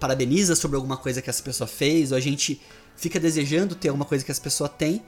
parabeniza 0.00 0.56
sobre 0.56 0.76
alguma 0.76 0.96
coisa 0.96 1.22
que 1.22 1.30
essa 1.30 1.42
pessoa 1.42 1.68
fez, 1.68 2.10
ou 2.10 2.18
a 2.18 2.20
gente 2.20 2.60
fica 2.96 3.20
desejando 3.20 3.74
ter 3.74 3.88
alguma 3.88 4.04
coisa 4.04 4.24
que 4.24 4.30
essa 4.30 4.40
pessoa 4.40 4.68
tem. 4.68 5.02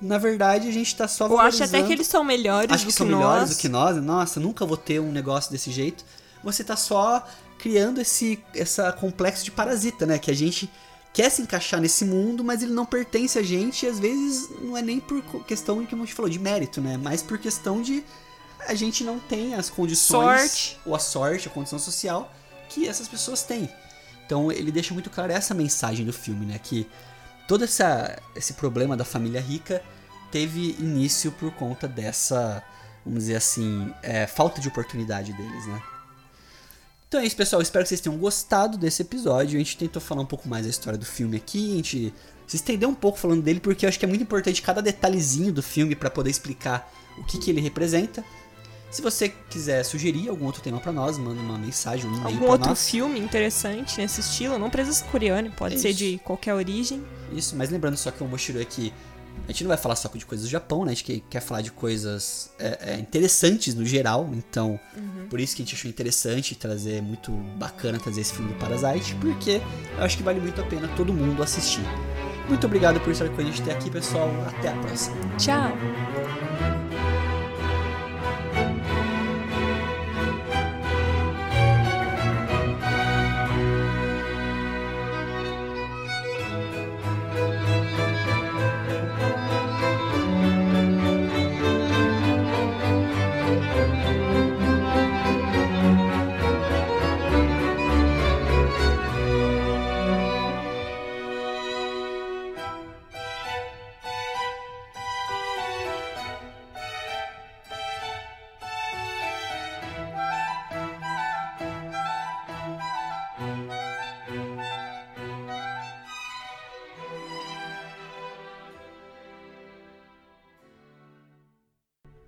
Na 0.00 0.18
verdade, 0.18 0.68
a 0.68 0.72
gente 0.72 0.94
tá 0.94 1.08
só 1.08 1.26
Ou 1.26 1.38
acha 1.38 1.64
até 1.64 1.82
que 1.82 1.92
eles 1.92 2.06
são 2.06 2.22
melhores 2.22 2.70
acho 2.70 2.84
do 2.84 2.86
que 2.86 2.92
que, 2.92 2.98
são 2.98 3.06
nós. 3.06 3.18
melhores 3.18 3.50
do 3.50 3.56
que 3.56 3.68
nós. 3.68 3.96
Nossa, 3.96 4.38
nunca 4.38 4.64
vou 4.64 4.76
ter 4.76 5.00
um 5.00 5.10
negócio 5.10 5.50
desse 5.50 5.70
jeito. 5.70 6.04
Você 6.44 6.62
tá 6.62 6.76
só 6.76 7.26
criando 7.58 8.00
esse 8.00 8.38
essa 8.54 8.92
complexo 8.92 9.42
de 9.44 9.50
parasita, 9.50 10.04
né? 10.04 10.18
Que 10.18 10.30
a 10.30 10.34
gente 10.34 10.70
quer 11.14 11.30
se 11.30 11.40
encaixar 11.40 11.80
nesse 11.80 12.04
mundo, 12.04 12.44
mas 12.44 12.62
ele 12.62 12.72
não 12.72 12.84
pertence 12.84 13.38
a 13.38 13.42
gente. 13.42 13.86
E 13.86 13.88
às 13.88 13.98
vezes 13.98 14.50
não 14.60 14.76
é 14.76 14.82
nem 14.82 15.00
por 15.00 15.22
questão 15.44 15.80
de 15.80 15.86
que 15.86 15.94
a 15.94 15.98
gente 15.98 16.12
falou 16.12 16.30
de 16.30 16.38
mérito, 16.38 16.80
né? 16.80 16.98
Mas 16.98 17.22
por 17.22 17.38
questão 17.38 17.80
de 17.80 18.04
a 18.68 18.74
gente 18.74 19.02
não 19.02 19.18
tem 19.18 19.54
as 19.54 19.70
condições 19.70 20.50
Sorte. 20.50 20.80
ou 20.84 20.94
a 20.94 20.98
sorte, 20.98 21.48
a 21.48 21.50
condição 21.50 21.78
social 21.78 22.30
que 22.68 22.88
essas 22.88 23.08
pessoas 23.08 23.42
têm. 23.42 23.68
Então 24.24 24.50
ele 24.50 24.72
deixa 24.72 24.92
muito 24.92 25.10
claro 25.10 25.32
essa 25.32 25.54
mensagem 25.54 26.04
do 26.04 26.12
filme, 26.12 26.46
né? 26.46 26.58
Que 26.62 26.86
todo 27.46 27.64
essa, 27.64 28.20
esse 28.34 28.54
problema 28.54 28.96
da 28.96 29.04
família 29.04 29.40
rica 29.40 29.82
teve 30.30 30.76
início 30.78 31.30
por 31.32 31.52
conta 31.52 31.86
dessa, 31.86 32.62
vamos 33.04 33.20
dizer 33.20 33.36
assim, 33.36 33.92
é, 34.02 34.26
falta 34.26 34.60
de 34.60 34.68
oportunidade 34.68 35.32
deles, 35.32 35.66
né? 35.66 35.82
Então 37.08 37.20
é 37.20 37.24
isso, 37.24 37.36
pessoal. 37.36 37.62
Espero 37.62 37.84
que 37.84 37.88
vocês 37.88 38.00
tenham 38.00 38.18
gostado 38.18 38.76
desse 38.76 39.02
episódio. 39.02 39.56
A 39.56 39.58
gente 39.58 39.78
tentou 39.78 40.02
falar 40.02 40.22
um 40.22 40.26
pouco 40.26 40.48
mais 40.48 40.64
da 40.64 40.70
história 40.70 40.98
do 40.98 41.06
filme 41.06 41.36
aqui. 41.36 41.72
A 41.72 41.76
gente 41.76 42.14
se 42.46 42.56
estendeu 42.56 42.88
um 42.88 42.94
pouco 42.94 43.18
falando 43.18 43.42
dele, 43.42 43.60
porque 43.60 43.86
eu 43.86 43.88
acho 43.88 43.98
que 43.98 44.04
é 44.04 44.08
muito 44.08 44.22
importante 44.22 44.60
cada 44.60 44.82
detalhezinho 44.82 45.52
do 45.52 45.62
filme 45.62 45.94
para 45.94 46.10
poder 46.10 46.30
explicar 46.30 46.92
o 47.16 47.24
que, 47.24 47.38
que 47.38 47.50
ele 47.50 47.60
representa. 47.60 48.24
Se 48.96 49.02
você 49.02 49.28
quiser 49.50 49.84
sugerir 49.84 50.30
algum 50.30 50.46
outro 50.46 50.62
tema 50.62 50.80
para 50.80 50.90
nós, 50.90 51.18
manda 51.18 51.38
uma 51.38 51.58
mensagem, 51.58 52.08
um 52.08 52.14
e-mail 52.14 52.28
Algum 52.28 52.46
outro 52.46 52.70
nós. 52.70 52.88
filme 52.88 53.20
interessante 53.20 53.98
nesse 53.98 54.22
estilo, 54.22 54.58
não 54.58 54.70
precisa 54.70 54.96
ser 54.96 55.04
coreano, 55.10 55.50
pode 55.50 55.78
ser 55.78 55.90
Isso. 55.90 55.98
de 55.98 56.20
qualquer 56.24 56.54
origem. 56.54 57.04
Isso, 57.30 57.54
mas 57.56 57.68
lembrando 57.68 57.98
só 57.98 58.10
que 58.10 58.24
o 58.24 58.26
Moshiro 58.26 58.58
aqui, 58.58 58.94
a 59.46 59.52
gente 59.52 59.64
não 59.64 59.68
vai 59.68 59.76
falar 59.76 59.96
só 59.96 60.08
de 60.08 60.24
coisas 60.24 60.46
do 60.46 60.50
Japão, 60.50 60.86
né? 60.86 60.92
A 60.92 60.94
gente 60.94 61.22
quer, 61.28 61.40
falar 61.40 61.60
de 61.60 61.70
coisas 61.72 62.50
é, 62.58 62.92
é, 62.92 62.98
interessantes 62.98 63.74
no 63.74 63.84
geral, 63.84 64.30
então 64.32 64.80
por 65.28 65.40
isso 65.40 65.54
que 65.54 65.60
a 65.60 65.64
gente 65.66 65.74
achou 65.74 65.90
interessante 65.90 66.54
trazer, 66.54 67.02
muito 67.02 67.30
bacana 67.58 67.98
trazer 67.98 68.22
esse 68.22 68.32
filme 68.32 68.50
do 68.50 68.58
Parasite, 68.58 69.14
porque 69.16 69.60
eu 69.98 70.04
acho 70.04 70.16
que 70.16 70.22
vale 70.22 70.40
muito 70.40 70.58
a 70.58 70.64
pena 70.64 70.88
todo 70.96 71.12
mundo 71.12 71.42
assistir. 71.42 71.84
Muito 72.48 72.66
obrigado 72.66 72.98
por 73.00 73.10
estar 73.10 73.28
com 73.28 73.42
a 73.42 73.44
gente 73.44 73.60
até 73.60 73.72
aqui, 73.72 73.90
pessoal. 73.90 74.30
Até 74.46 74.68
a 74.70 74.76
próxima. 74.78 75.16
Tchau! 75.36 76.85